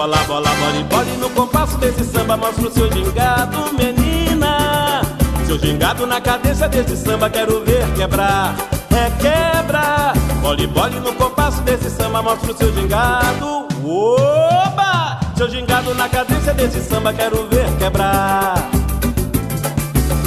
Bola, 0.07 0.23
bola, 0.29 0.51
bola 0.51 0.79
e 0.79 0.85
bola 0.85 1.17
no 1.19 1.31
compasso 1.31 1.77
desse 1.79 2.05
samba 2.05 2.37
mostra 2.37 2.69
o 2.69 2.71
seu 2.71 2.93
gingado, 2.93 3.73
menina. 3.73 5.01
Seu 5.45 5.59
gingado 5.59 6.07
na 6.07 6.21
cadência 6.21 6.69
desse 6.69 6.97
samba 6.97 7.29
quero 7.29 7.65
ver 7.65 7.85
quebrar, 7.97 8.55
é 8.91 9.11
quebra. 9.21 10.13
Bole, 10.41 10.67
bole 10.69 11.01
no 11.01 11.13
compasso 11.15 11.61
desse 11.63 11.91
samba 11.91 12.23
mostra 12.23 12.53
o 12.53 12.57
seu 12.57 12.73
gingado. 12.73 13.67
Oba! 13.85 15.19
Seu 15.37 15.51
gingado 15.51 15.93
na 15.95 16.09
cadência 16.09 16.55
desse 16.55 16.81
samba 16.83 17.13
quero 17.13 17.49
ver 17.49 17.67
quebrar. 17.77 18.55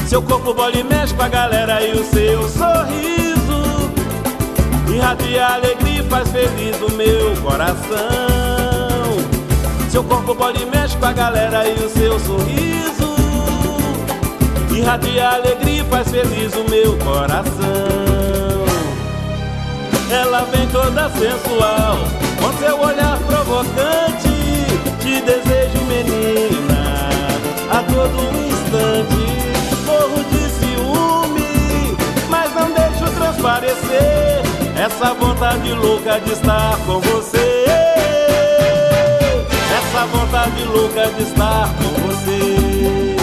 Seu 0.08 0.22
corpo 0.22 0.54
bole 0.54 0.84
mexe 0.84 1.14
com 1.14 1.24
a 1.24 1.30
galera 1.30 1.82
e 1.82 1.94
o 1.94 2.04
seu 2.04 2.50
sorriso 2.50 3.30
irradia 4.92 5.48
alegria 5.48 6.02
e 6.02 6.10
faz 6.10 6.28
feliz 6.30 6.76
o 6.82 6.92
meu 6.92 7.36
coração. 7.44 8.49
Seu 9.90 10.04
corpo 10.04 10.34
bole 10.36 10.66
mexe 10.66 10.96
com 10.98 11.06
a 11.06 11.12
galera 11.12 11.68
e 11.68 11.74
o 11.74 11.90
seu 11.90 12.20
sorriso 12.20 13.10
irradia 14.80 15.30
alegria 15.30 15.82
e 15.82 15.86
faz 15.86 16.10
feliz 16.10 16.54
o 16.56 16.64
meu 16.70 16.98
coração. 16.98 17.50
Ela 20.10 20.42
vem 20.52 20.68
toda 20.68 21.10
sensual, 21.10 21.98
com 22.40 22.54
seu 22.58 22.80
olhar 22.80 23.18
provocante. 23.20 24.30
Te 25.00 25.22
desejo, 25.22 25.86
menina, 25.86 27.10
a 27.72 27.84
todo 27.84 28.20
instante. 28.48 29.30
Morro 29.86 30.24
de 30.32 30.50
ciúme, 30.50 31.98
mas 32.30 32.54
não 32.56 32.72
deixo 32.72 33.06
transparecer 33.16 34.42
essa 34.76 35.14
vontade 35.14 35.72
louca 35.74 36.20
de 36.20 36.32
estar 36.32 36.78
com 36.86 37.00
você. 37.00 37.99
Essa 40.00 40.08
vontade 40.08 40.64
louca 40.64 41.08
de 41.10 41.24
estar 41.24 41.68
com 41.76 42.08
você. 42.08 43.16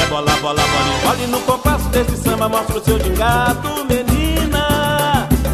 É 0.00 0.06
bola, 0.06 0.32
bola, 0.36 0.62
bola 0.62 0.62
bola 1.02 1.26
no 1.26 1.40
compasso 1.42 1.90
desse 1.90 2.16
samba 2.16 2.48
mostra 2.48 2.78
o 2.78 2.82
seu 2.82 2.98
gingado, 2.98 3.68
menina. 3.68 3.91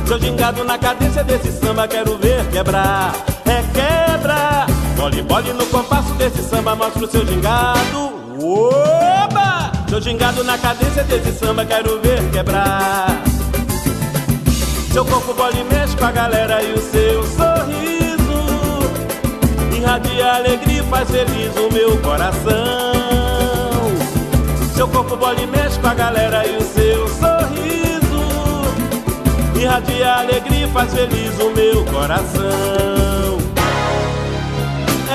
Seu 0.09 0.19
gingado 0.19 0.65
na 0.65 0.79
cadência 0.79 1.23
desse 1.23 1.53
samba 1.53 1.87
quero 1.87 2.17
ver 2.17 2.43
quebrar, 2.47 3.13
é 3.45 3.63
quebra. 3.75 4.67
Bole, 4.97 5.21
bole 5.21 5.53
no 5.53 5.67
compasso 5.67 6.15
desse 6.15 6.43
samba 6.45 6.75
mostra 6.75 7.05
o 7.05 7.11
seu 7.11 7.27
gingado. 7.27 8.15
Oba! 8.41 9.71
Seu 9.87 10.01
gingado 10.01 10.43
na 10.45 10.57
cadência 10.57 11.05
desse 11.05 11.31
samba 11.33 11.63
quero 11.67 12.01
ver 12.01 12.23
quebrar. 12.31 13.23
Seu 14.91 15.05
corpo 15.05 15.35
bole 15.35 15.63
mexe 15.65 15.95
com 15.95 16.07
a 16.07 16.11
galera 16.11 16.63
e 16.63 16.73
o 16.73 16.79
seu 16.79 17.23
sorriso 17.25 18.49
irradia 19.77 20.37
alegria 20.37 20.81
e 20.81 20.87
faz 20.87 21.11
feliz 21.11 21.53
o 21.55 21.71
meu 21.71 21.99
coração. 21.99 22.49
Seu 24.75 24.89
corpo 24.89 25.19
bole 25.19 25.47
mexe 25.49 25.79
com 25.79 25.89
a 25.89 25.95
galera 25.95 26.47
e 26.47 26.57
o 26.57 26.63
seu 26.63 27.07
sorriso 27.09 27.88
irradia 29.61 30.15
alegria 30.15 30.67
e 30.67 30.71
faz 30.71 30.93
feliz 30.93 31.39
o 31.41 31.51
meu 31.51 31.85
coração. 31.87 33.39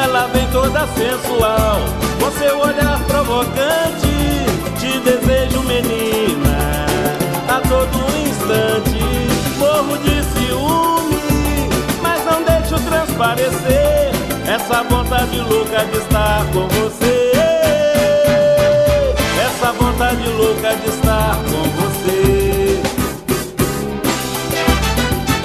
Ela 0.03 0.27
vem 0.33 0.45
toda 0.51 0.87
sensual, 0.87 1.79
com 2.19 2.31
seu 2.31 2.59
olhar 2.59 2.99
provocante. 3.07 4.13
Te 4.79 4.99
desejo, 4.99 5.61
menina, 5.61 6.85
a 7.47 7.61
todo 7.61 7.97
instante. 8.27 9.03
Morro 9.57 9.97
de 9.99 10.23
ciúme, 10.33 11.69
mas 12.01 12.25
não 12.25 12.43
deixo 12.43 12.75
transparecer 12.83 14.11
essa 14.45 14.83
vontade 14.83 15.39
louca 15.39 15.85
de 15.85 15.97
estar 15.99 16.45
com 16.51 16.67
você. 16.67 17.31
Essa 19.45 19.71
vontade 19.71 20.27
louca 20.27 20.75
de 20.75 20.89
estar 20.89 21.35
com 21.45 21.63
você. 21.81 21.92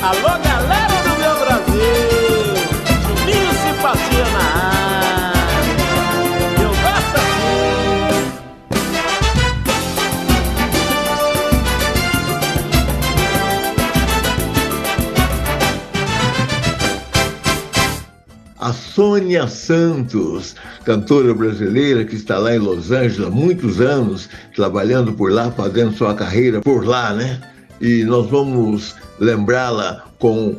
Alô, 0.08 0.22
galera 0.42 0.96
do 1.02 1.12
meu 1.20 1.34
Brasil, 1.44 2.56
Juninho 3.02 3.52
Simpatia 3.52 4.24
na 4.32 4.40
área. 4.64 5.76
Eu 6.62 6.70
gosto 6.70 7.16
assim. 7.18 7.68
A 18.58 18.72
Sônia 18.72 19.46
Santos, 19.46 20.56
cantora 20.86 21.34
brasileira 21.34 22.06
que 22.06 22.14
está 22.14 22.38
lá 22.38 22.56
em 22.56 22.58
Los 22.58 22.90
Angeles 22.90 23.20
há 23.20 23.28
muitos 23.28 23.78
anos, 23.82 24.30
trabalhando 24.56 25.12
por 25.12 25.30
lá, 25.30 25.50
fazendo 25.50 25.92
sua 25.92 26.14
carreira 26.14 26.62
por 26.62 26.86
lá, 26.86 27.12
né? 27.12 27.38
E 27.80 28.04
nós 28.04 28.28
vamos 28.28 28.94
lembrá-la 29.20 30.04
com 30.18 30.56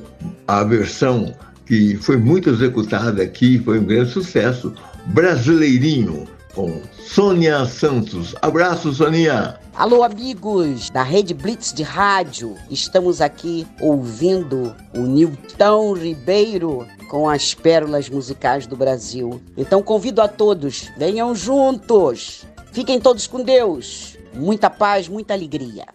a 0.48 0.64
versão 0.64 1.34
que 1.66 1.96
foi 1.98 2.18
muito 2.18 2.50
executada 2.50 3.22
aqui, 3.22 3.60
foi 3.60 3.80
um 3.80 3.84
grande 3.84 4.12
sucesso, 4.12 4.74
Brasileirinho, 5.08 6.28
com 6.56 6.82
Sônia 6.98 7.66
Santos. 7.66 8.36
Abraço, 8.42 8.94
Soninha! 8.94 9.60
Alô, 9.76 10.04
amigos 10.04 10.90
da 10.90 11.04
Rede 11.04 11.34
Blitz 11.34 11.72
de 11.72 11.84
Rádio. 11.84 12.56
Estamos 12.70 13.22
aqui 13.22 13.68
ouvindo 13.80 14.76
o 14.94 15.00
Nilton 15.02 15.94
Ribeiro 15.94 16.86
com 17.10 17.30
as 17.30 17.54
pérolas 17.54 18.10
musicais 18.10 18.66
do 18.68 18.76
Brasil. 18.76 19.42
Então 19.56 19.82
convido 19.82 20.22
a 20.22 20.28
todos, 20.28 20.90
venham 20.98 21.34
juntos. 21.36 22.46
Fiquem 22.74 23.00
todos 23.00 23.26
com 23.28 23.44
Deus. 23.44 24.18
Muita 24.34 24.70
paz, 24.70 25.08
muita 25.08 25.34
alegria. 25.34 25.86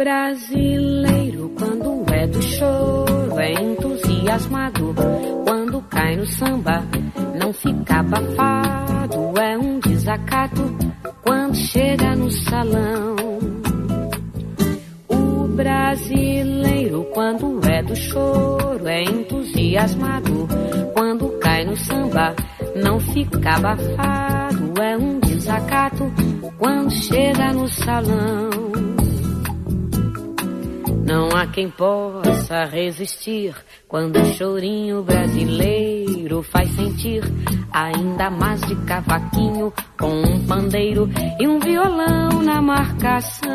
Brasileiro, 0.00 1.50
quando 1.58 2.06
é 2.10 2.26
do 2.26 2.40
choro, 2.40 3.38
é 3.38 3.52
entusiasmado. 3.52 4.94
Quando 5.44 5.82
cai 5.90 6.16
no 6.16 6.24
samba, 6.24 6.82
não 7.38 7.52
fica 7.52 7.96
abafado, 7.96 9.38
é 9.38 9.58
um 9.58 9.78
desacato. 9.78 10.74
Quando 11.22 11.54
chega 11.54 12.16
no 12.16 12.30
salão, 12.30 13.14
o 15.06 15.48
brasileiro, 15.48 17.04
quando 17.12 17.60
é 17.68 17.82
do 17.82 17.94
choro, 17.94 18.88
é 18.88 19.02
entusiasmado. 19.02 20.48
Quando 20.94 21.28
cai 21.40 21.66
no 21.66 21.76
samba, 21.76 22.34
não 22.74 22.98
fica 23.00 23.50
abafado, 23.50 24.82
é 24.82 24.96
um 24.96 25.20
desacato. 25.20 26.10
Quando 26.56 26.90
chega 26.90 27.52
no 27.52 27.68
salão. 27.68 28.79
Não 31.10 31.28
há 31.30 31.44
quem 31.44 31.68
possa 31.68 32.66
resistir 32.66 33.52
quando 33.88 34.14
o 34.14 34.24
chorinho 34.26 35.02
brasileiro 35.02 36.40
faz 36.40 36.70
sentir 36.70 37.24
ainda 37.72 38.30
mais 38.30 38.60
de 38.60 38.76
cavaquinho 38.86 39.72
com 39.98 40.22
um 40.22 40.46
pandeiro 40.46 41.10
e 41.40 41.48
um 41.48 41.58
violão 41.58 42.40
na 42.44 42.62
marcação. 42.62 43.50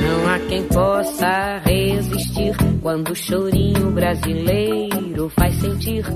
Não 0.00 0.32
há 0.32 0.38
quem 0.48 0.62
possa 0.68 1.58
resistir 1.58 2.56
quando 2.80 3.10
o 3.10 3.14
chorinho 3.14 3.90
brasileiro 3.90 5.28
faz 5.38 5.54
sentir 5.56 6.06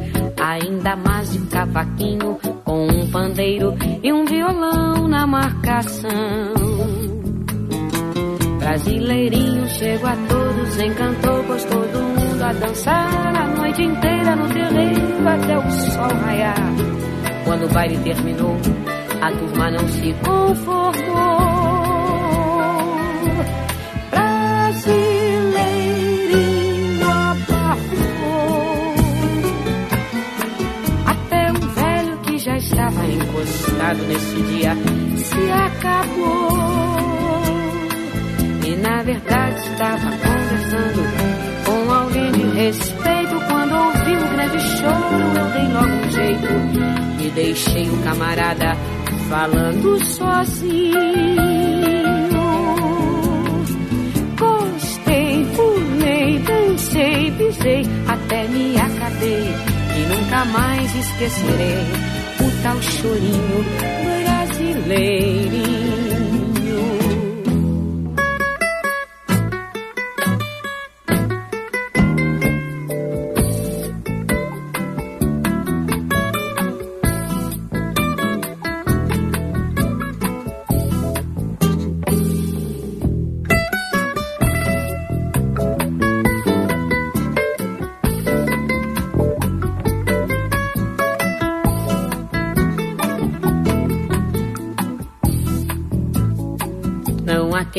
ainda 0.41 0.97
mais 0.97 1.31
de 1.31 1.41
cavaquinho 1.41 2.39
com 2.65 2.87
um 2.87 3.11
pandeiro 3.11 3.75
e 4.03 4.11
um 4.11 4.25
violão 4.25 5.07
na 5.07 5.27
marcação. 5.27 7.18
Brasileirinho 8.69 9.65
chego 9.67 10.07
a 10.07 10.15
todos, 10.29 10.79
encantou, 10.79 11.43
pois 11.45 11.65
todo 11.65 12.03
mundo 12.03 12.43
a 12.43 12.53
dançar 12.53 13.35
a 13.35 13.47
noite 13.47 13.83
inteira 13.83 14.37
no 14.37 14.47
terreiro 14.51 15.27
até 15.27 15.57
o 15.57 15.71
sol 15.71 16.15
raiar. 16.23 16.75
Quando 17.47 17.65
o 17.65 17.69
baile 17.73 17.97
terminou, 18.05 18.59
a 19.23 19.33
turma 19.33 19.71
não 19.71 19.89
se 19.89 20.15
conformou. 20.23 21.39
Brasileirinho 24.11 27.11
abafou. 27.11 28.95
Até 31.07 31.53
um 31.53 31.55
velho 31.55 32.19
que 32.19 32.37
já 32.37 32.59
estava 32.59 33.07
encostado 33.07 34.03
nesse 34.09 34.43
dia 34.43 34.77
se 35.17 35.51
acabou. 35.53 37.28
E 38.69 38.77
na 38.77 39.03
verdade 39.03 39.59
estava 39.61 40.11
conversando 40.11 41.03
com 41.65 41.91
alguém 41.91 42.31
de 42.33 42.43
respeito. 42.55 43.41
Quando 43.49 43.75
ouvi 43.75 44.15
um 44.15 44.29
grande 44.29 44.61
choro, 44.61 45.39
eu 45.39 45.47
dei 45.55 45.69
logo 45.73 45.89
um 45.89 46.11
jeito 46.11 46.53
e 47.25 47.31
deixei 47.31 47.89
o 47.89 47.97
camarada 48.03 48.77
falando 49.31 50.05
sozinho. 50.05 50.99
Gostei, 54.39 55.47
pulei, 55.57 56.39
dancei, 56.41 57.31
pisei, 57.39 57.87
até 58.07 58.49
me 58.49 58.77
acabei 58.77 59.49
e 59.97 60.01
nunca 60.15 60.45
mais 60.45 60.95
esquecerei 60.95 61.87
o 62.39 62.63
tal 62.63 62.83
chorinho 62.83 63.65
brasileirinho. 64.27 65.88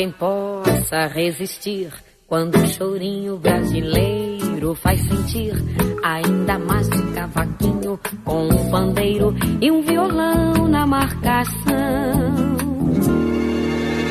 Quem 0.00 0.10
possa 0.12 1.08
resistir 1.08 1.92
quando 2.26 2.54
o 2.54 2.66
chorinho 2.66 3.36
brasileiro 3.36 4.74
faz 4.74 4.98
sentir 5.06 5.52
ainda 6.02 6.58
mais 6.58 6.88
de 6.88 7.02
cavaquinho 7.12 8.00
com 8.24 8.48
um 8.48 8.70
pandeiro 8.70 9.34
e 9.60 9.70
um 9.70 9.82
violão 9.82 10.68
na 10.68 10.86
marcação. 10.86 11.74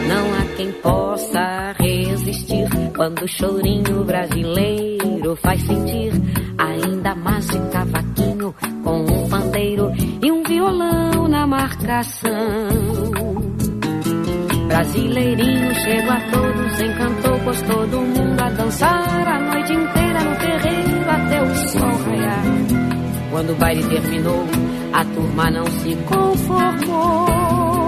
Não 0.07 0.33
há 0.35 0.55
quem 0.55 0.71
possa 0.73 1.73
resistir 1.79 2.69
quando 2.95 3.23
o 3.23 3.27
chorinho 3.27 4.03
brasileiro 4.03 5.35
faz 5.37 5.59
sentir 5.65 6.13
ainda 6.55 7.15
mais 7.15 7.47
de 7.47 7.59
cavaquinho 7.71 8.53
com 8.83 9.05
um 9.05 9.27
pandeiro 9.27 9.91
e 10.21 10.31
um 10.31 10.43
violão 10.43 11.27
na 11.27 11.47
marcação. 11.47 13.18
Brasileirinho 14.79 15.75
chegou 15.75 16.09
a 16.09 16.21
todos, 16.31 16.79
encantou, 16.79 17.37
pôs 17.39 17.61
todo 17.63 17.99
mundo 17.99 18.41
a 18.41 18.49
dançar 18.49 19.27
a 19.27 19.37
noite 19.37 19.73
inteira 19.73 20.23
no 20.23 20.35
terreiro 20.37 21.11
até 21.11 21.41
o 21.41 21.55
sol 21.67 21.97
raiar. 22.05 22.43
Quando 23.29 23.49
o 23.51 23.55
baile 23.55 23.83
terminou, 23.83 24.45
a 24.93 25.03
turma 25.03 25.51
não 25.51 25.65
se 25.65 25.97
conformou. 26.07 27.78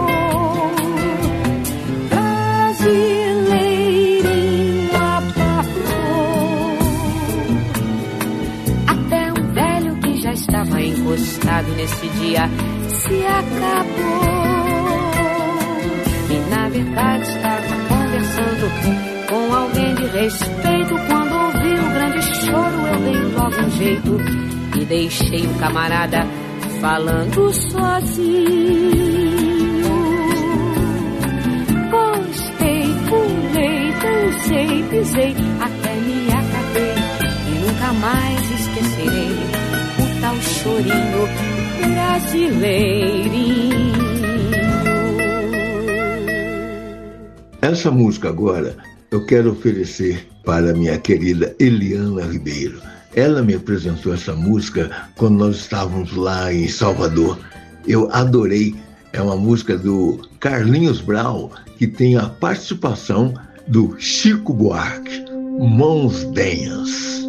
Deixei 25.12 25.46
o 25.46 25.54
camarada 25.56 26.26
falando 26.80 27.52
sozinho. 27.52 28.32
Gostei, 31.92 32.86
pulei, 33.10 33.92
dancei, 34.02 34.84
pisei, 34.90 35.36
até 35.60 35.96
me 35.96 36.32
acabei 36.32 36.96
e 37.46 37.50
nunca 37.60 37.92
mais 37.94 38.52
esquecerei 38.52 39.36
o 40.00 40.06
tal 40.22 40.38
chorinho 40.42 41.28
brasileirinho. 41.94 43.92
Essa 47.62 47.92
música 47.92 48.30
agora 48.30 48.78
eu 49.12 49.26
quero 49.26 49.52
oferecer 49.52 50.26
para 50.46 50.74
minha 50.74 50.98
querida 50.98 51.54
Eliana 51.60 52.24
Ribeiro. 52.24 52.91
Ela 53.16 53.42
me 53.42 53.54
apresentou 53.56 54.14
essa 54.14 54.34
música 54.34 54.90
quando 55.16 55.38
nós 55.38 55.58
estávamos 55.58 56.14
lá 56.16 56.54
em 56.54 56.68
Salvador. 56.68 57.38
Eu 57.88 58.10
adorei. 58.12 58.76
É 59.14 59.22
uma 59.22 59.36
música 59.36 59.78
do 59.78 60.22
Carlinhos 60.40 61.02
Brau, 61.02 61.52
que 61.78 61.86
tem 61.86 62.16
a 62.16 62.30
participação 62.30 63.34
do 63.68 63.96
Chico 64.00 64.54
Buarque, 64.54 65.26
Mãos 65.60 66.24
Denhas. 66.32 67.20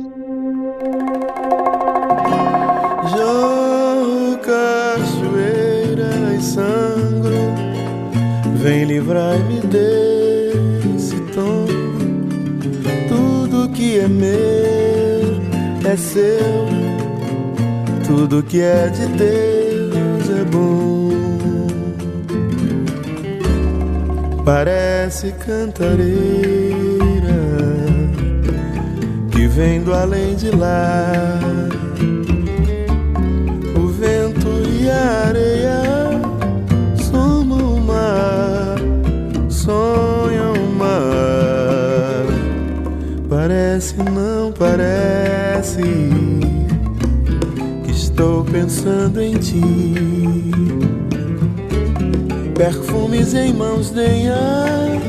É 15.93 15.97
seu, 15.97 16.67
tudo 18.07 18.43
que 18.43 18.63
é 18.63 18.89
de 18.89 19.07
Deus 19.09 20.31
é 20.41 20.45
bom. 20.45 21.13
Parece 24.43 25.33
cantareira 25.33 26.09
que 29.31 29.47
vem 29.47 29.83
do 29.83 29.93
além 29.93 30.35
de 30.35 30.51
lá. 30.51 31.39
O 33.77 33.87
vento 33.89 34.49
e 34.81 34.89
a 34.89 35.27
areia 35.29 35.83
somam 37.11 37.77
o 37.77 37.81
mar, 37.83 38.77
sonham 39.51 40.55
o 40.55 40.75
mar. 40.75 41.52
Parece, 43.53 43.97
não 43.97 44.51
parece 44.51 45.83
que 47.85 47.91
estou 47.91 48.43
pensando 48.45 49.21
em 49.21 49.35
ti. 49.35 49.61
Perfumes 52.57 53.35
em 53.35 53.53
mãos 53.53 53.91
denhas, 53.91 55.03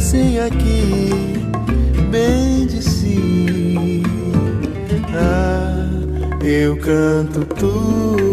sem 0.00 0.40
aqui, 0.40 1.10
bem 2.10 2.66
de 2.66 2.82
si. 2.82 4.02
Ah, 5.14 5.88
eu 6.44 6.76
canto 6.78 7.44
tudo, 7.54 8.31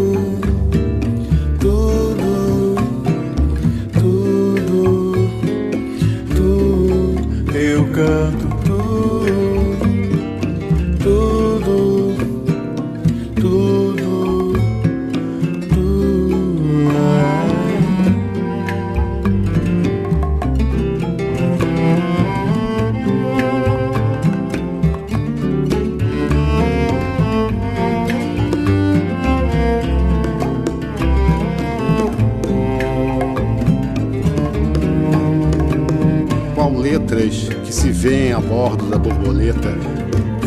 Vêem 38.00 38.32
a 38.32 38.40
bordo 38.40 38.86
da 38.86 38.96
borboleta 38.96 39.76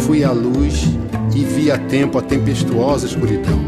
fui 0.03 0.23
à 0.23 0.31
luz 0.31 0.89
e 1.33 1.43
vi 1.45 1.71
a 1.71 1.77
tempo 1.77 2.17
a 2.17 2.21
tempestuosa 2.21 3.05
escuridão. 3.05 3.59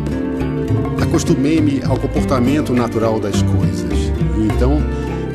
Acostumei-me 1.01 1.81
ao 1.83 1.97
comportamento 1.97 2.73
natural 2.73 3.19
das 3.19 3.41
coisas. 3.41 3.93
E 4.37 4.47
então 4.53 4.81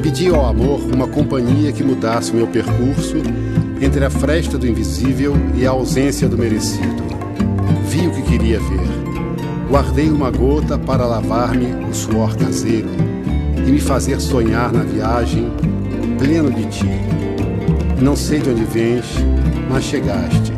pedi 0.02 0.28
ao 0.28 0.46
amor 0.46 0.80
uma 0.92 1.06
companhia 1.08 1.72
que 1.72 1.82
mudasse 1.82 2.32
o 2.32 2.34
meu 2.34 2.46
percurso 2.46 3.16
entre 3.80 4.04
a 4.04 4.10
fresta 4.10 4.58
do 4.58 4.66
invisível 4.66 5.34
e 5.54 5.66
a 5.66 5.70
ausência 5.70 6.28
do 6.28 6.36
merecido. 6.36 7.02
Vi 7.88 8.06
o 8.06 8.10
que 8.10 8.22
queria 8.22 8.58
ver. 8.60 9.70
Guardei 9.70 10.10
uma 10.10 10.30
gota 10.30 10.76
para 10.76 11.06
lavar-me 11.06 11.66
o 11.88 11.94
suor 11.94 12.36
caseiro 12.36 12.90
e 13.56 13.70
me 13.70 13.80
fazer 13.80 14.20
sonhar 14.20 14.72
na 14.72 14.82
viagem 14.82 15.50
pleno 16.18 16.50
de 16.50 16.66
ti. 16.66 17.29
Não 18.00 18.16
sei 18.16 18.40
de 18.40 18.48
onde 18.48 18.64
vens, 18.64 19.04
mas 19.68 19.84
chegaste. 19.84 20.52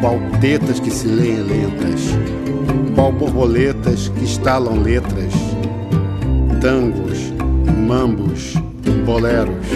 Qual 0.00 0.18
tetas 0.40 0.80
que 0.80 0.90
se 0.90 1.06
leem 1.06 1.42
lentas, 1.42 2.00
qual 2.96 3.12
borboletas 3.12 4.08
que 4.08 4.24
estalam 4.24 4.82
letras, 4.82 5.32
tangos, 6.60 7.32
mambos, 7.86 8.54
boleros. 9.06 9.66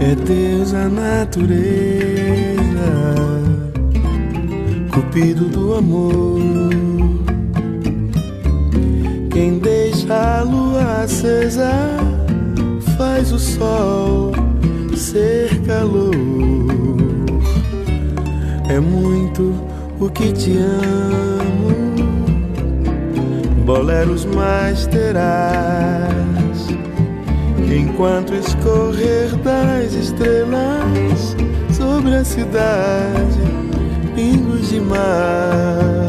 É 0.00 0.14
Deus 0.14 0.72
a 0.74 0.88
natureza, 0.88 1.54
cupido 4.92 5.46
do 5.46 5.74
amor. 5.74 6.40
Quem 9.32 9.58
deixa 9.58 10.38
a 10.38 10.42
lua 10.42 11.02
acesa 11.02 11.72
faz 12.96 13.32
o 13.32 13.38
sol 13.40 14.53
ser 14.96 15.60
calor. 15.62 16.14
É 18.68 18.78
muito 18.80 19.54
o 20.00 20.08
que 20.08 20.32
te 20.32 20.56
amo, 20.58 21.74
boleros 23.64 24.24
mais 24.24 24.86
terás. 24.86 26.04
Enquanto 27.72 28.34
escorrer 28.34 29.34
das 29.38 29.92
estrelas 29.94 31.36
sobre 31.72 32.14
a 32.14 32.24
cidade, 32.24 33.40
pingos 34.14 34.70
de 34.70 34.80
mar. 34.80 36.06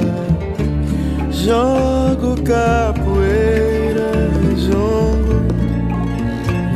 Jogo 1.31 2.41
capoeira, 2.43 4.11
jongo, 4.57 5.43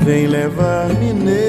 vem 0.03 0.27
levar-me 0.27 1.13
nesse 1.13 1.48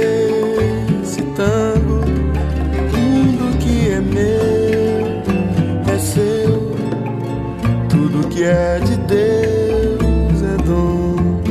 que 8.41 8.45
é 8.47 8.79
de 8.79 8.97
Deus 9.01 10.43
é 10.43 10.57
dom. 10.65 11.43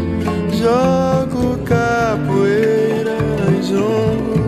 Jogo 0.51 1.59
capoeira, 1.63 3.15
jongo, 3.61 4.47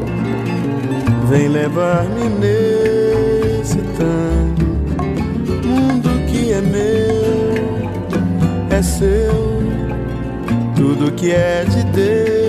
vem 1.29 1.49
levar-me 1.49 2.29
nesse 2.39 3.77
tango. 3.95 4.71
Mundo 5.67 6.09
que 6.31 6.51
é 6.51 6.61
meu, 6.61 7.55
é 8.75 8.81
seu, 8.81 9.61
tudo 10.75 11.11
que 11.11 11.31
é 11.31 11.63
de 11.63 11.83
Deus 11.91 12.40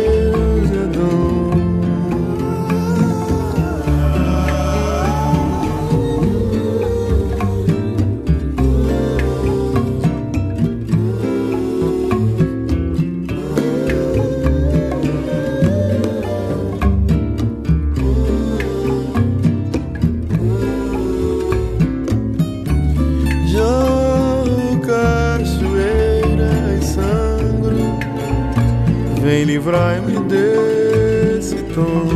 vem 29.62 29.72
livrar-me 29.72 30.18
desse 30.28 31.56
tom. 31.74 32.08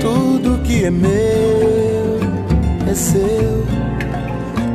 Tudo 0.00 0.62
que 0.62 0.84
é 0.84 0.90
meu 0.90 2.20
é 2.88 2.94
seu, 2.94 3.64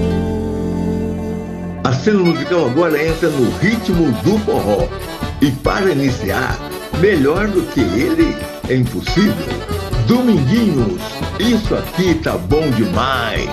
A 1.85 1.93
cena 1.93 2.21
musical 2.21 2.67
agora 2.67 3.05
entra 3.05 3.29
no 3.29 3.51
ritmo 3.59 4.13
do 4.23 4.39
forró. 4.41 4.89
E 5.41 5.51
para 5.51 5.91
iniciar, 5.91 6.59
melhor 7.01 7.49
do 7.49 7.63
que 7.63 7.81
ele 7.81 8.37
é 8.69 8.75
impossível. 8.75 9.35
Dominguinhos, 10.07 11.20
isso 11.53 11.75
aqui 11.75 12.15
tá 12.15 12.39
bom 12.39 12.71
demais. 12.71 13.51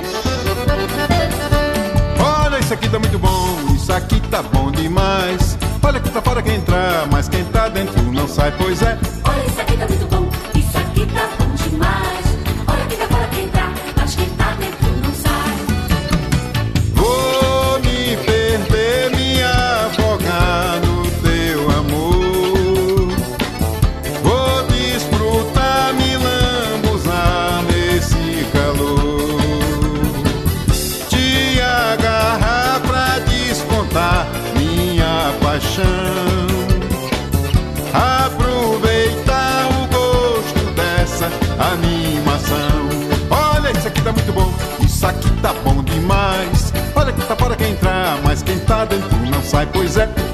Olha, 2.19 2.60
isso 2.60 2.74
aqui 2.74 2.90
tá 2.90 2.99
muito 2.99 3.18
bom, 3.18 3.57
isso 3.76 3.91
aqui 3.91 4.19
tá 4.30 4.44
bom 4.44 4.72
demais. 4.72 5.57
Olha 5.82 5.99
que 5.99 6.10
tá 6.10 6.22
fora 6.22 6.44
quem 6.44 6.56
entrar, 6.56 7.07
mas 7.11 7.28
quem 7.28 7.44
tá 7.45 7.69
dentro 7.69 8.02
não 8.11 8.28
sai, 8.28 8.53
pois 8.57 8.82
é. 8.84 9.16
Sai, 49.58 49.66
pois 49.74 49.98
é. 49.98 50.27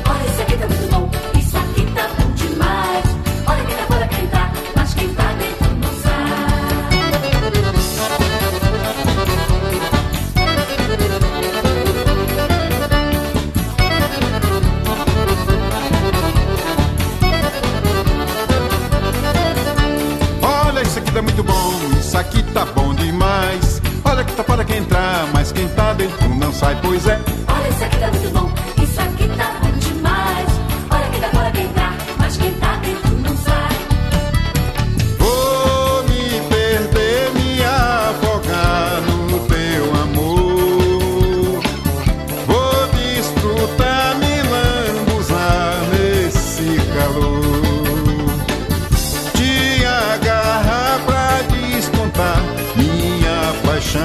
Paixão. 53.83 54.01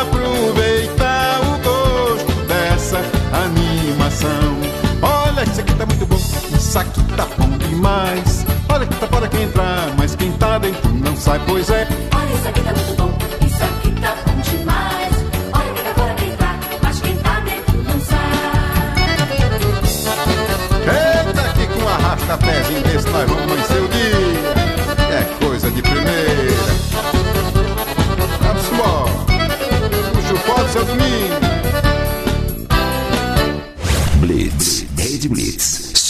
Aproveitar 0.00 1.40
o 1.40 1.58
gosto 1.62 2.32
dessa 2.46 2.98
animação. 3.32 4.58
Olha, 5.00 5.42
isso 5.44 5.60
aqui 5.60 5.74
tá 5.74 5.86
muito 5.86 6.06
bom, 6.06 6.16
isso 6.16 6.78
aqui 6.78 7.02
tá 7.16 7.26
bom 7.38 7.56
demais. 7.58 8.44
Olha 8.68 8.86
que 8.86 8.94
tá 8.96 9.06
fora 9.06 9.28
quem 9.28 9.44
entrar, 9.44 9.92
mas 9.96 10.14
quem 10.14 10.32
tá 10.32 10.58
dentro 10.58 10.92
não 10.92 11.16
sai, 11.16 11.40
pois 11.46 11.70
é. 11.70 11.88
Olha, 12.14 12.34
isso 12.34 12.48
aqui 12.48 12.60
tá 12.60 12.72
bom, 12.72 12.81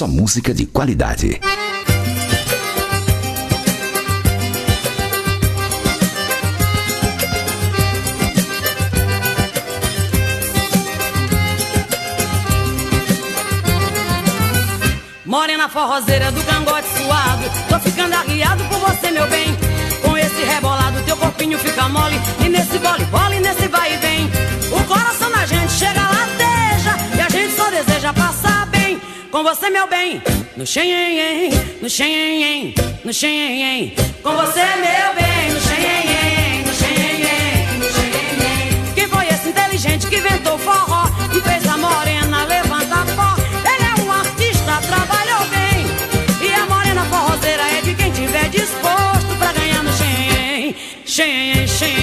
só 0.03 0.09
música 0.09 0.53
de 0.53 0.67
qualidade. 0.67 1.41
Morena 15.25 15.69
forrozeira 15.69 16.33
do 16.33 16.43
cangote 16.43 16.89
suado. 16.89 17.45
Tô 17.69 17.79
ficando 17.79 18.15
arriado 18.15 18.65
por 18.65 18.81
você, 18.81 19.13
meu 19.13 19.29
bem. 19.29 19.57
Com 20.03 20.19
esse 20.19 20.43
rebolado 20.43 21.01
teu 21.05 21.17
corpinho 21.17 21.57
fica 21.61 21.89
mole. 21.89 22.21
E 22.45 22.49
nesse 22.49 22.77
bole, 22.79 23.05
bole, 23.05 23.39
nesse 23.39 23.69
vai 23.69 23.95
e 23.95 23.97
vem. 23.99 24.31
O 24.73 24.85
coração 24.85 25.31
da 25.31 25.47
gente 25.47 25.73
chega 25.73 26.01
lateja. 26.01 26.97
E 27.17 27.21
a 27.21 27.29
gente 27.29 27.55
só 27.55 27.71
deseja 27.71 28.13
passar 28.13 28.42
Com 29.33 29.43
você, 29.43 29.71
meu 29.71 29.87
bem. 29.89 30.21
No 30.59 30.67
xenhen, 30.67 31.51
no 31.81 31.89
xenhen, 31.89 32.75
no 33.03 33.11
xenhen 33.15 33.95
Com 34.23 34.37
você, 34.37 34.61
meu 34.61 35.15
bem. 35.17 35.51
No 35.55 35.59
xenhen, 35.59 36.63
no 36.67 36.75
xenhen, 36.75 37.79
no 37.79 37.87
xenhen 37.87 38.95
Quem 38.95 39.09
foi 39.09 39.27
esse 39.29 39.49
inteligente 39.49 40.07
que 40.09 40.17
inventou 40.17 40.59
forró 40.59 41.07
E 41.35 41.41
fez 41.41 41.67
a 41.67 41.79
morena 41.79 42.45
levantar 42.45 43.07
pó? 43.17 43.35
Ele 43.73 43.87
é 43.87 44.05
um 44.05 44.13
artista, 44.13 44.83
trabalhou 44.87 45.47
bem. 45.47 46.47
E 46.47 46.53
a 46.53 46.67
morena 46.67 47.03
forrozeira 47.07 47.63
é 47.63 47.81
de 47.81 47.95
quem 47.95 48.13
tiver 48.13 48.51
disposto 48.51 49.35
pra 49.39 49.51
ganhar 49.53 49.83
no 49.83 49.93
xenhen 49.95 50.77
Xenhen, 51.07 51.67
xenhen, 51.67 52.02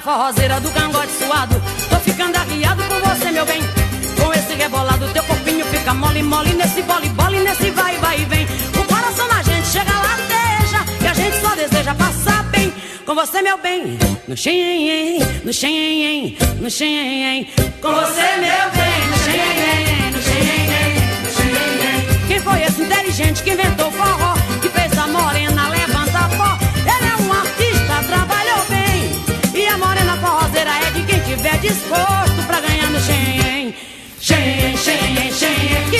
Morena 0.00 0.02
forrozeira 0.02 0.60
do 0.60 0.70
cangote 0.70 1.12
suado. 1.12 1.62
Tô 1.88 1.96
ficando 1.96 2.36
arriado 2.36 2.82
por 2.84 3.00
você, 3.00 3.30
meu 3.30 3.44
bem. 3.44 3.60
Com 4.18 4.32
esse 4.32 4.54
rebolado, 4.54 5.06
teu 5.12 5.22
corpinho 5.24 5.64
fica 5.66 5.94
mole, 5.94 6.22
mole 6.22 6.52
Nesse 6.54 6.82
bole, 6.82 7.08
bole, 7.10 7.40
nesse 7.40 7.70
vai, 7.70 7.96
vai 7.98 8.20
e 8.20 8.24
vem. 8.24 8.46
O 8.78 8.84
coração 8.84 9.28
da 9.28 9.42
gente 9.42 9.66
chega 9.66 9.92
lateja 9.92 10.84
E 11.02 11.06
a 11.06 11.14
gente 11.14 11.40
só 11.40 11.54
deseja 11.54 11.94
passar 11.94 12.42
bem. 12.44 12.72
Com 13.04 13.14
você, 13.14 13.42
meu 13.42 13.58
bem 13.58 13.98
No 14.28 14.36
xenhen, 14.36 15.18
no 15.44 15.52
xenhen, 15.52 16.36
no 16.60 16.70
xenhen 16.70 17.48
Com 17.80 17.92
você, 17.92 18.36
meu 18.36 18.70
bem 18.78 19.06
No 19.10 19.18
xenhen, 19.18 20.10
no 20.12 20.22
xenhen, 20.22 20.94
no 21.24 21.30
xenhen 21.32 22.26
Quem 22.28 22.40
foi 22.40 22.62
esse 22.62 22.82
inteligente 22.82 23.42
que 23.42 23.50
inventou 23.50 23.88
o 23.88 23.92
forró 23.92 24.34
Que 24.62 24.68
fez 24.68 24.96
a 24.96 25.08
morena 25.08 25.49
disposto 31.60 32.42
pra 32.46 32.60
ganhar 32.60 32.90
no 32.90 33.00
xenhen. 33.00 33.74
Xenhen, 34.20 34.76
xenhen, 34.76 35.32
xenhen 35.32 35.90
Xenhen, 35.90 35.99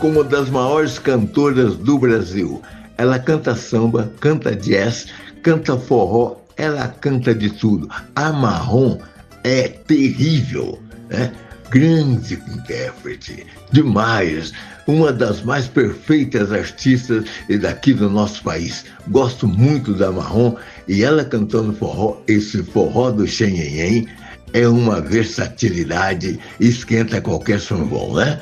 Nós 0.00 0.02
ouvimos 0.02 0.02
com 0.02 0.08
uma 0.08 0.24
das 0.24 0.48
maiores 0.48 0.98
cantoras 0.98 1.76
do 1.76 1.98
Brasil. 1.98 2.62
Ela 2.96 3.18
canta 3.18 3.54
samba, 3.54 4.10
canta 4.18 4.56
jazz, 4.56 5.06
canta 5.42 5.76
forró, 5.76 6.36
ela 6.56 6.88
canta 6.88 7.34
de 7.34 7.50
tudo. 7.50 7.88
A 8.14 8.32
Marrom 8.32 8.98
é 9.44 9.68
terrível, 9.68 10.78
né? 11.08 11.32
Grande 11.70 12.34
intérprete, 12.34 13.46
demais. 13.70 14.52
Uma 14.86 15.12
das 15.12 15.42
mais 15.42 15.68
perfeitas 15.68 16.50
artistas 16.50 17.24
daqui 17.60 17.92
do 17.92 18.10
nosso 18.10 18.42
país. 18.42 18.84
Gosto 19.08 19.46
muito 19.46 19.94
da 19.94 20.10
Marrom 20.10 20.56
e 20.88 21.04
ela 21.04 21.24
cantando 21.24 21.72
forró, 21.74 22.16
esse 22.26 22.62
forró 22.62 23.10
do 23.10 23.26
Xenhenhen, 23.26 24.08
é 24.52 24.66
uma 24.66 25.00
versatilidade, 25.00 26.40
esquenta 26.58 27.20
qualquer 27.20 27.60
sambom, 27.60 28.16
né? 28.16 28.40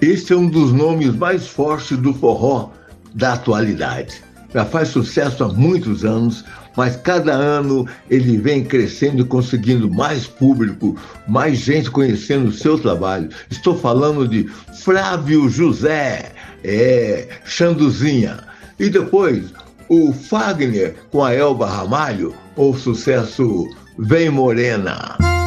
Este 0.00 0.32
é 0.32 0.36
um 0.36 0.48
dos 0.48 0.72
nomes 0.72 1.14
mais 1.14 1.46
fortes 1.46 1.98
do 1.98 2.14
forró 2.14 2.70
da 3.14 3.34
atualidade. 3.34 4.22
Já 4.54 4.64
faz 4.64 4.88
sucesso 4.88 5.44
há 5.44 5.48
muitos 5.48 6.06
anos, 6.06 6.42
mas 6.74 6.96
cada 6.96 7.32
ano 7.32 7.86
ele 8.08 8.38
vem 8.38 8.64
crescendo 8.64 9.20
e 9.20 9.26
conseguindo 9.26 9.90
mais 9.90 10.26
público, 10.26 10.96
mais 11.28 11.58
gente 11.58 11.90
conhecendo 11.90 12.48
o 12.48 12.52
seu 12.52 12.78
trabalho. 12.78 13.28
Estou 13.50 13.78
falando 13.78 14.26
de 14.26 14.48
Flávio 14.82 15.50
José, 15.50 16.32
é, 16.64 17.28
Xanduzinha. 17.44 18.38
E 18.78 18.88
depois 18.88 19.52
o 19.90 20.14
Fagner 20.14 20.94
com 21.10 21.22
a 21.22 21.34
Elba 21.34 21.68
Ramalho, 21.68 22.34
o 22.56 22.72
sucesso 22.72 23.68
Vem 23.98 24.30
Morena. 24.30 25.39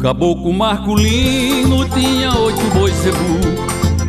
Caboclo 0.00 0.52
Marculino 0.52 1.88
tinha 1.88 2.32
oito 2.38 2.62
bois 2.74 2.94
zebu 2.96 3.40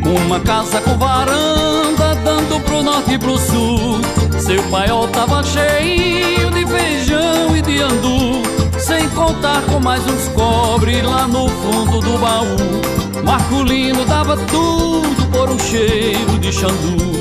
Uma 0.04 0.40
casa 0.40 0.80
com 0.80 0.96
varanda 0.98 2.14
dando 2.24 2.60
pro 2.64 2.82
norte 2.82 3.14
e 3.14 3.18
pro 3.18 3.38
sul. 3.38 4.00
Seu 4.40 4.62
paiol 4.64 5.08
tava 5.08 5.42
cheio 5.42 6.50
de 6.50 6.66
feijão 6.66 7.56
e 7.56 7.62
de 7.62 7.80
andu. 7.80 8.42
Sem 8.78 9.08
contar 9.10 9.62
com 9.62 9.80
mais 9.80 10.06
uns 10.06 10.28
cobre 10.28 11.02
lá 11.02 11.26
no 11.26 11.48
fundo 11.48 12.00
do 12.00 12.18
baú. 12.18 13.22
Marculino 13.24 14.04
dava 14.04 14.36
tudo 14.36 15.30
por 15.30 15.50
um 15.50 15.58
cheiro 15.58 16.38
de 16.38 16.52
xandu. 16.52 17.18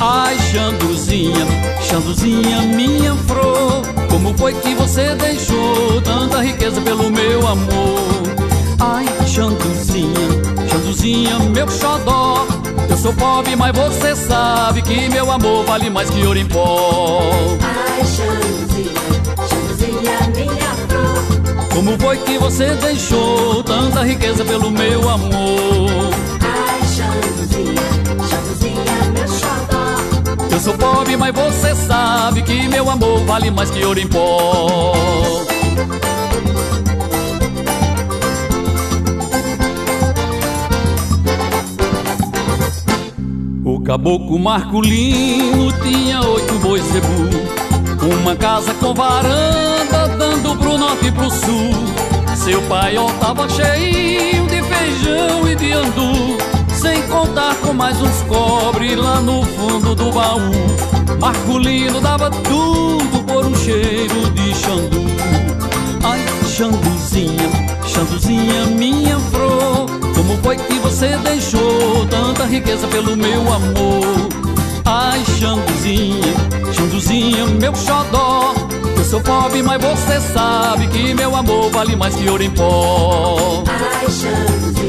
Ai, 0.00 0.36
Xanduzinha, 0.38 1.44
Xanduzinha, 1.82 2.62
minha 2.62 3.14
flor 3.14 3.97
Como 4.10 4.36
foi 4.36 4.54
que 4.54 4.74
você 4.74 5.14
deixou 5.14 6.00
tanta 6.02 6.42
riqueza 6.42 6.80
pelo 6.80 7.10
meu 7.10 7.46
amor? 7.46 7.98
Ai, 8.80 9.06
Xanduzinha, 9.26 10.28
Xanduzinha, 10.70 11.38
meu 11.52 11.68
xodó 11.68 12.46
Eu 12.88 12.96
sou 12.96 13.12
pobre, 13.12 13.56
mas 13.56 13.76
você 13.76 14.14
sabe 14.14 14.82
que 14.82 15.08
meu 15.08 15.30
amor 15.30 15.64
vale 15.64 15.90
mais 15.90 16.08
que 16.10 16.24
ouro 16.24 16.38
em 16.38 16.46
pó 16.46 17.20
Ai, 17.60 18.04
Xanduzinha, 18.04 18.92
Xanduzinha, 19.48 20.18
minha 20.34 20.74
flor 20.88 21.68
Como 21.74 21.98
foi 21.98 22.18
que 22.18 22.38
você 22.38 22.74
deixou 22.76 23.62
tanta 23.64 24.04
riqueza 24.04 24.44
pelo 24.44 24.70
meu 24.70 25.08
amor? 25.08 26.37
Eu 30.58 30.62
sou 30.62 30.74
pobre, 30.74 31.16
mas 31.16 31.32
você 31.32 31.72
sabe 31.72 32.42
que 32.42 32.66
meu 32.66 32.90
amor 32.90 33.24
vale 33.26 33.48
mais 33.48 33.70
que 33.70 33.84
ouro 33.84 34.00
em 34.00 34.08
pó. 34.08 34.92
O 43.64 43.80
caboclo 43.82 44.36
Marculino 44.36 45.72
tinha 45.80 46.22
oito 46.22 46.54
bois 46.54 46.82
zebu, 46.86 47.06
uma 48.20 48.34
casa 48.34 48.74
com 48.74 48.92
varanda 48.92 50.08
dando 50.18 50.56
pro 50.56 50.76
norte 50.76 51.06
e 51.06 51.12
pro 51.12 51.30
sul. 51.30 51.70
Seu 52.34 52.60
paiol 52.62 53.12
tava 53.20 53.48
cheio 53.48 54.44
de 54.48 54.60
feijão 54.64 55.46
e 55.46 55.54
de 55.54 55.72
andu, 55.72 56.36
sem 56.78 57.02
contar 57.08 57.56
com 57.56 57.72
mais 57.72 58.00
uns 58.00 58.22
cobre 58.22 58.94
lá 58.94 59.20
no 59.20 59.44
fundo 59.44 59.94
do 59.96 60.12
baú. 60.12 60.52
Marculino 61.18 62.00
dava 62.00 62.30
tudo 62.30 63.24
por 63.24 63.44
um 63.44 63.54
cheiro 63.56 64.30
de 64.30 64.54
xandu. 64.54 65.02
Ai, 66.04 66.20
xanduzinha, 66.46 67.50
xanduzinha, 67.84 68.66
minha 68.66 69.18
flor. 69.18 69.86
Como 70.14 70.36
foi 70.42 70.56
que 70.56 70.74
você 70.74 71.16
deixou 71.18 72.06
tanta 72.08 72.44
riqueza 72.44 72.86
pelo 72.86 73.16
meu 73.16 73.40
amor? 73.52 74.28
Ai, 74.84 75.22
Xanduzinha, 75.38 76.34
Xanduzinha, 76.72 77.46
meu 77.46 77.74
xodó. 77.74 78.54
Eu 78.96 79.04
sou 79.04 79.20
pobre, 79.20 79.62
mas 79.62 79.82
você 79.82 80.20
sabe 80.32 80.86
que 80.88 81.12
meu 81.14 81.34
amor 81.34 81.70
vale 81.70 81.96
mais 81.96 82.14
que 82.14 82.28
ouro 82.28 82.42
em 82.42 82.50
pó. 82.50 83.62
Ai, 83.66 84.06
Xanduzinha, 84.10 84.87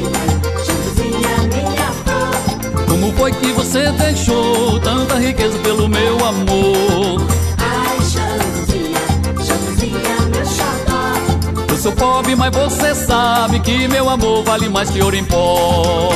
Como 3.00 3.14
foi 3.14 3.32
que 3.32 3.50
você 3.52 3.90
deixou 3.92 4.78
tanta 4.78 5.14
riqueza 5.14 5.58
pelo 5.60 5.88
meu 5.88 6.16
amor? 6.22 7.26
Ai, 7.56 7.98
Xanduzinha, 8.02 9.00
Xanduzinha, 9.42 10.16
meu 10.30 10.44
xodó. 10.44 11.72
Eu 11.72 11.76
sou 11.78 11.92
pobre, 11.92 12.36
mas 12.36 12.54
você 12.54 12.94
sabe 12.94 13.58
que 13.60 13.88
meu 13.88 14.06
amor 14.10 14.44
vale 14.44 14.68
mais 14.68 14.90
que 14.90 15.00
ouro 15.00 15.16
em 15.16 15.24
pó. 15.24 16.10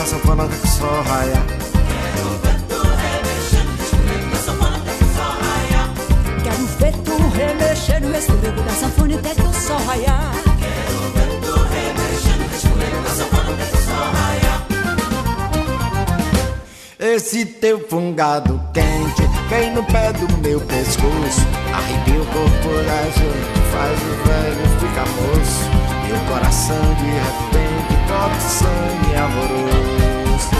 Da 0.00 0.06
sanfona 0.06 0.48
que 0.48 0.66
só 0.66 1.02
raia. 1.02 1.42
Quero 6.42 6.66
ver 6.78 6.94
tu 7.04 7.28
remexer 7.36 8.00
no 8.00 8.16
esfurego 8.16 8.62
da 8.62 8.72
sanfona 8.72 9.16
até 9.16 9.34
que 9.34 9.42
o 9.42 9.52
sol 9.52 9.76
raiar. 9.86 10.32
Esse 16.98 17.44
teu 17.44 17.86
fungado 17.88 18.60
quente 18.72 19.22
vem 19.50 19.74
no 19.74 19.84
pé 19.84 20.12
do 20.14 20.38
meu 20.38 20.60
pescoço. 20.60 21.40
Arrepia 21.74 22.22
o 22.22 22.26
corpo 22.26 22.68
da 22.86 23.02
gente, 23.04 23.60
faz 23.72 23.98
o 24.00 24.14
velho 24.26 24.64
ficar 24.80 25.08
moço. 25.08 25.68
Meu 26.06 26.20
coração 26.32 26.94
de 26.94 27.04
repente 27.04 27.60
sangue 28.50 29.14
amoroso. 29.14 30.50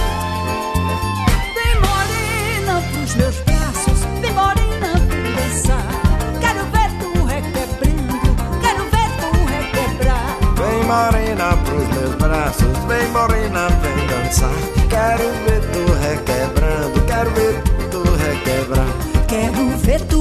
Vem 1.57 1.75
morena 1.87 2.83
pros 2.93 3.15
meus 3.17 3.37
braços, 3.41 4.01
vem 4.21 4.33
morena, 4.33 4.93
vem 5.09 5.35
dançar. 5.35 5.91
Quero 6.41 6.63
ver 6.75 6.91
tu 7.01 7.11
requebrando, 7.25 8.31
quero 8.63 8.85
ver 8.95 9.11
tu 9.21 9.31
requebrar. 9.55 10.31
Vem 10.57 10.81
morena 10.85 11.57
pros 11.65 11.89
meus 11.97 12.15
braços, 12.15 12.79
vem 12.87 13.09
morena, 13.09 13.69
vem 13.83 14.07
dançar. 14.07 14.59
Quero 14.89 15.27
ver 15.45 15.61
tu 15.73 15.83
requebrando, 16.07 17.01
quero 17.07 17.31
ver 17.33 17.63
tu 17.91 18.03
requebrar. 18.25 18.87
Quero 19.27 19.69
ver 19.79 20.01
tu 20.03 20.21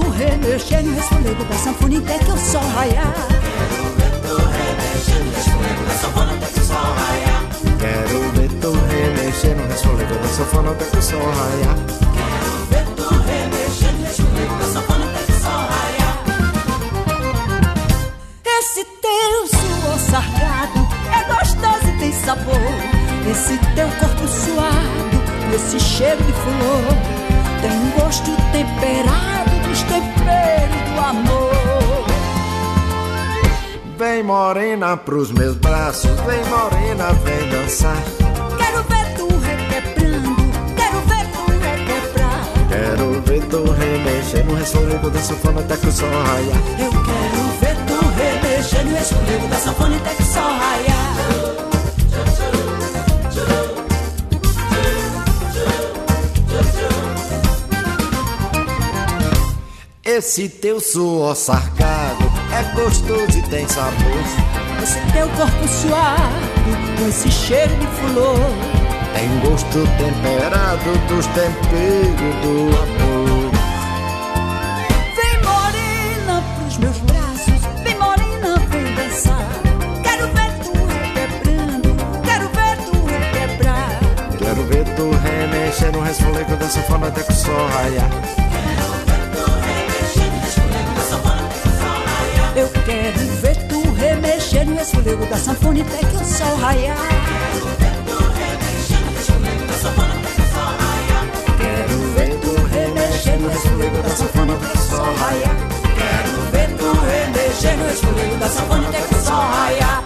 remexer 9.39 9.55
no 9.55 9.73
esfolego 9.73 10.15
da 10.15 10.27
sanfona 10.27 10.71
até 10.71 10.85
que 10.85 10.97
o 10.97 11.01
sol 11.01 11.19
raiar. 11.19 11.75
Quero 12.13 12.65
ver 12.69 12.85
tu 12.95 13.07
remexer 13.25 13.91
no 13.93 14.05
resfolego 14.05 14.55
da 14.55 14.65
sanfona 14.65 15.05
até 15.05 15.23
que 15.23 15.31
o 15.31 15.41
sol 15.41 15.61
raiar. 15.73 16.15
Esse 18.59 18.85
teu 18.85 19.47
suor 19.47 19.99
sargado 20.11 20.87
é 21.13 21.23
gostoso 21.33 21.87
e 21.87 21.99
tem 21.99 22.13
sabor. 22.13 22.73
Esse 23.29 23.57
teu 23.75 23.87
corpo 23.99 24.27
suado, 24.27 25.17
esse 25.55 25.79
cheiro 25.79 26.23
de 26.23 26.33
flor, 26.33 26.83
tem 27.61 27.71
um 27.71 27.91
gosto 28.01 28.31
temperado 28.51 29.51
dos 29.67 29.81
temperos 29.83 30.91
do 30.93 30.99
amor. 30.99 31.48
Vem 33.99 34.23
morena 34.23 34.95
pros 34.95 35.29
meus 35.29 35.57
braços, 35.57 36.09
vem 36.21 36.41
morena, 36.45 37.11
vem 37.15 37.49
dançar. 37.49 38.01
Quero 38.57 38.81
ver 38.83 39.13
tu 39.17 39.27
requebrando, 39.27 40.35
quero 40.77 41.01
ver 41.01 41.27
tu 41.33 41.43
requebrar. 41.59 42.47
Quero 42.69 43.21
ver 43.23 43.43
tu 43.49 43.61
remexer 43.73 44.45
no 44.45 44.55
resfolego 44.55 45.09
da 45.09 45.19
sanfona 45.19 45.59
até 45.59 45.75
que 45.75 45.87
o 45.87 45.91
sol 45.91 46.07
raiar. 46.09 46.57
Eu 46.79 46.91
quero 46.91 47.43
ver 47.59 47.75
tu 47.87 47.99
remexer 48.15 48.85
no 48.85 48.97
esfolego 48.97 49.47
da 49.49 49.57
sanfona 49.57 49.97
até 49.97 50.13
que 50.15 50.23
o 50.23 50.25
sol 50.25 50.43
raiar. 50.43 51.09
Esse 60.05 60.47
teu 60.47 60.79
suor 60.79 61.35
sargado 61.35 61.98
é 62.59 62.63
gostoso 62.75 63.37
e 63.37 63.41
tem 63.43 63.67
sabor. 63.67 64.23
Esse 64.83 64.99
teu 65.13 65.29
corpo 65.29 65.67
suado, 65.67 66.33
com 66.97 67.07
esse 67.07 67.31
cheiro 67.31 67.73
de 67.75 67.87
flor. 67.87 68.39
Tem 69.13 69.39
gosto 69.39 69.79
temperado 69.97 70.97
dos 71.07 71.25
temperos 71.27 72.35
do 72.41 72.67
amor. 72.77 73.51
Vem 75.15 75.41
morena 75.43 76.43
pros 76.57 76.77
meus 76.77 76.97
braços, 76.99 77.61
vem 77.83 77.97
morena, 77.97 78.59
vem 78.69 78.93
dançar. 78.93 79.49
Quero 80.03 80.27
ver 80.27 80.51
tu 80.63 80.73
requebrando, 80.87 81.95
quero 82.23 82.49
ver 82.49 82.77
tu 82.85 83.05
requebrar. 83.05 83.99
Quero 84.37 84.63
ver 84.65 84.85
tu 84.95 85.09
remexer 85.23 85.91
no 85.93 86.01
resfolego 86.01 86.55
da 86.57 86.67
sanfona 86.67 87.07
até 87.07 87.23
que 87.23 87.31
o 87.31 87.35
sol 87.35 87.67
raiar. 87.67 88.38
No 94.79 94.83
esfolego 94.83 95.25
da 95.25 95.35
até 95.35 95.97
que 96.07 96.15
o 96.15 96.25
sol. 96.25 96.57
Quero 103.23 103.51
esfolego 103.51 104.01
da 104.01 104.09
sanfona 104.09 104.53
até 104.53 104.67
que 104.67 104.77
o 104.77 104.79
sol. 104.79 105.15
Quero 107.59 107.89
esfolego 107.91 108.37
da 108.39 108.47
sanfona 108.47 108.87
até 108.87 109.01
que 109.01 109.15
o 109.15 109.17
sol 109.19 109.35
raiar. 109.35 110.03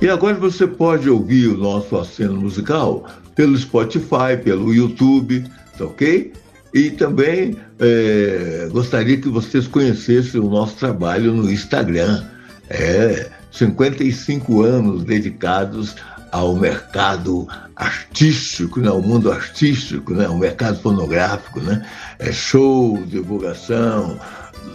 E 0.00 0.08
agora 0.08 0.34
você 0.34 0.66
pode 0.66 1.08
ouvir 1.08 1.46
o 1.46 1.56
nosso 1.56 1.96
aceno 1.96 2.40
musical 2.40 3.08
pelo 3.36 3.56
Spotify, 3.56 4.36
pelo 4.42 4.74
YouTube, 4.74 5.44
tá 5.78 5.84
ok? 5.84 6.32
E 6.74 6.90
também 6.90 7.56
é, 7.78 8.68
gostaria 8.72 9.16
que 9.16 9.28
vocês 9.28 9.68
conhecessem 9.68 10.40
o 10.40 10.50
nosso 10.50 10.74
trabalho 10.74 11.32
no 11.32 11.48
Instagram. 11.48 12.33
É 12.76 13.30
55 13.52 14.62
anos 14.62 15.04
dedicados 15.04 15.94
ao 16.32 16.56
mercado 16.56 17.46
artístico, 17.76 18.80
né, 18.80 18.88
ao 18.88 19.00
mundo 19.00 19.30
artístico, 19.30 20.12
né, 20.12 20.26
ao 20.26 20.36
mercado 20.36 20.80
fonográfico, 20.80 21.60
né, 21.60 21.86
é 22.18 22.32
show, 22.32 23.00
divulgação, 23.06 24.18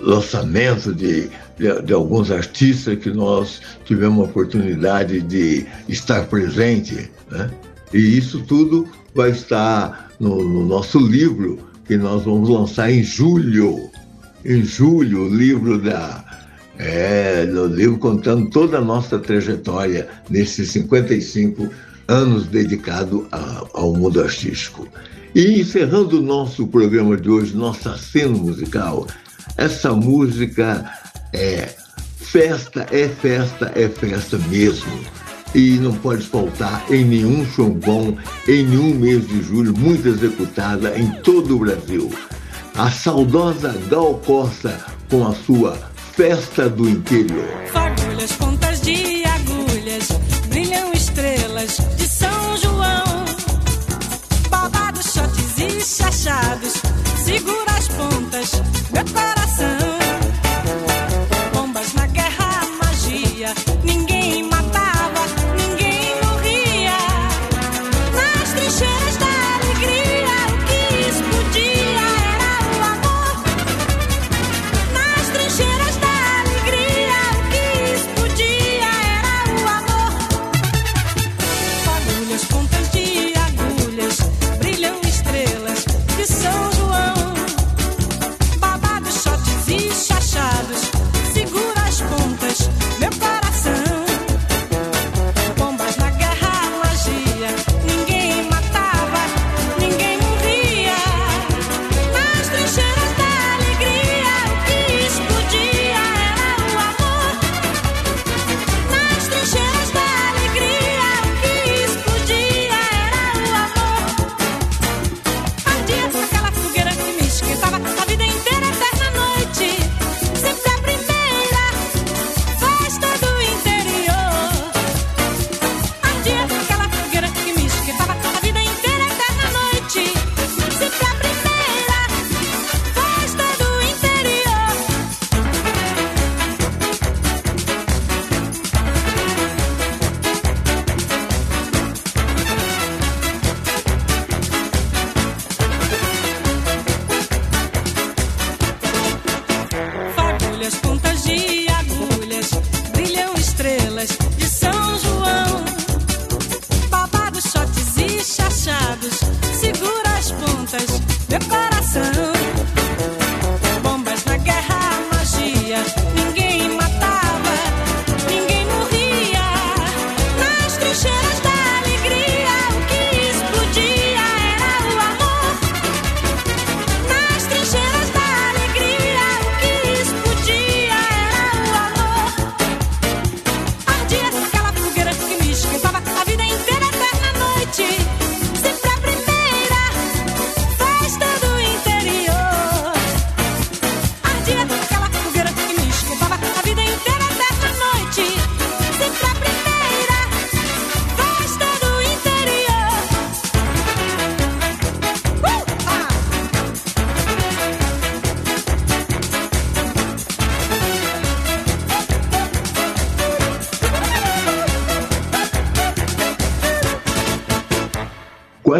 lançamento 0.01 0.95
de, 0.95 1.29
de, 1.57 1.81
de, 1.83 1.91
alguns 1.91 2.31
artistas 2.31 2.97
que 2.99 3.09
nós 3.09 3.61
tivemos 3.83 4.19
a 4.19 4.29
oportunidade 4.29 5.21
de 5.21 5.65
estar 5.89 6.25
presente, 6.27 7.11
né? 7.29 7.49
E 7.93 8.17
isso 8.17 8.41
tudo 8.43 8.87
vai 9.13 9.31
estar 9.31 10.11
no, 10.19 10.43
no 10.43 10.65
nosso 10.65 10.99
livro 10.99 11.59
que 11.85 11.97
nós 11.97 12.23
vamos 12.23 12.47
lançar 12.47 12.91
em 12.91 13.03
julho. 13.03 13.89
Em 14.45 14.63
julho, 14.63 15.25
o 15.25 15.35
livro 15.35 15.77
da 15.79 16.23
é, 16.79 17.45
no 17.45 17.65
livro 17.65 17.97
contando 17.97 18.49
toda 18.49 18.77
a 18.77 18.81
nossa 18.81 19.19
trajetória 19.19 20.07
nesses 20.29 20.71
55 20.71 21.69
anos 22.07 22.47
dedicado 22.47 23.27
a, 23.31 23.65
ao 23.73 23.93
mundo 23.93 24.21
artístico. 24.21 24.87
E 25.35 25.59
encerrando 25.59 26.17
o 26.17 26.23
nosso 26.23 26.65
programa 26.67 27.17
de 27.17 27.29
hoje, 27.29 27.55
nossa 27.55 27.97
cena 27.97 28.35
musical, 28.35 29.05
essa 29.57 29.93
música 29.93 30.89
é 31.33 31.69
festa, 32.17 32.87
é 32.91 33.09
festa, 33.09 33.71
é 33.75 33.87
festa 33.89 34.37
mesmo. 34.49 34.99
E 35.53 35.71
não 35.79 35.93
pode 35.93 36.25
faltar 36.25 36.85
em 36.89 37.03
nenhum 37.03 37.45
chombom, 37.45 38.15
em 38.47 38.63
nenhum 38.65 38.95
mês 38.95 39.27
de 39.27 39.41
julho, 39.41 39.77
muito 39.77 40.07
executada 40.07 40.97
em 40.97 41.11
todo 41.21 41.55
o 41.55 41.59
Brasil. 41.59 42.09
A 42.75 42.89
saudosa 42.89 43.75
Gal 43.89 44.15
Costa 44.25 44.79
com 45.09 45.27
a 45.27 45.33
sua 45.33 45.88
Festa 46.19 46.67
do 46.67 46.89
Interior. 46.89 47.47
Fagulhas, 47.71 48.33
pontas 48.33 48.81
de 48.81 49.23
agulhas, 49.23 50.09
brilham 50.49 50.91
estrelas 50.91 51.77
de 51.95 52.05
São 52.09 52.57
João. 52.57 53.25
Babados, 54.49 55.13
shotes 55.13 55.57
e 55.57 55.79
chachados, 55.79 56.73
segura 57.23 57.71
as 57.71 57.87
pontas, 57.87 58.51
meu 58.91 59.05
coração. 59.13 59.38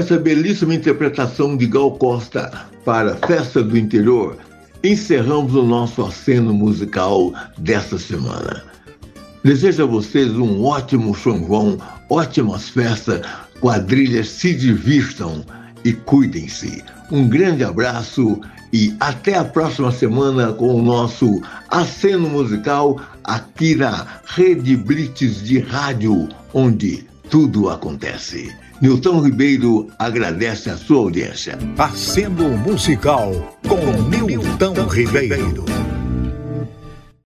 Essa 0.10 0.18
belíssima 0.18 0.74
interpretação 0.74 1.56
de 1.56 1.68
Gal 1.68 1.92
Costa 1.92 2.66
para 2.84 3.16
Festa 3.28 3.62
do 3.62 3.78
Interior, 3.78 4.36
encerramos 4.84 5.54
o 5.54 5.62
nosso 5.62 6.02
aceno 6.02 6.52
musical 6.52 7.32
desta 7.60 8.00
semana. 8.00 8.64
Desejo 9.44 9.84
a 9.84 9.86
vocês 9.86 10.32
um 10.32 10.66
ótimo 10.66 11.16
São 11.16 11.78
ótimas 12.10 12.70
festas, 12.70 13.22
quadrilhas 13.62 14.30
se 14.30 14.56
divirtam 14.56 15.46
e 15.86 15.94
cuidem-se. 15.94 16.84
Um 17.12 17.30
grande 17.30 17.64
abraço 17.64 18.42
e 18.74 18.96
até 19.00 19.38
a 19.38 19.46
próxima 19.46 19.92
semana 19.92 20.52
com 20.54 20.74
o 20.74 20.82
nosso 20.82 21.40
aceno 21.68 22.28
musical 22.28 23.00
aqui 23.24 23.76
na 23.76 24.08
Rede 24.26 24.76
Blitz 24.76 25.44
de 25.44 25.60
Rádio, 25.60 26.30
onde 26.52 27.06
tudo 27.30 27.70
acontece. 27.70 28.52
Nilton 28.82 29.20
Ribeiro 29.22 29.90
agradece 30.00 30.70
a 30.70 30.78
sua 30.78 31.00
audiência. 31.00 31.58
Aceno 31.78 32.58
musical 32.60 33.58
com 33.68 33.76
Nilton 34.10 34.88
Ribeiro. 34.88 35.79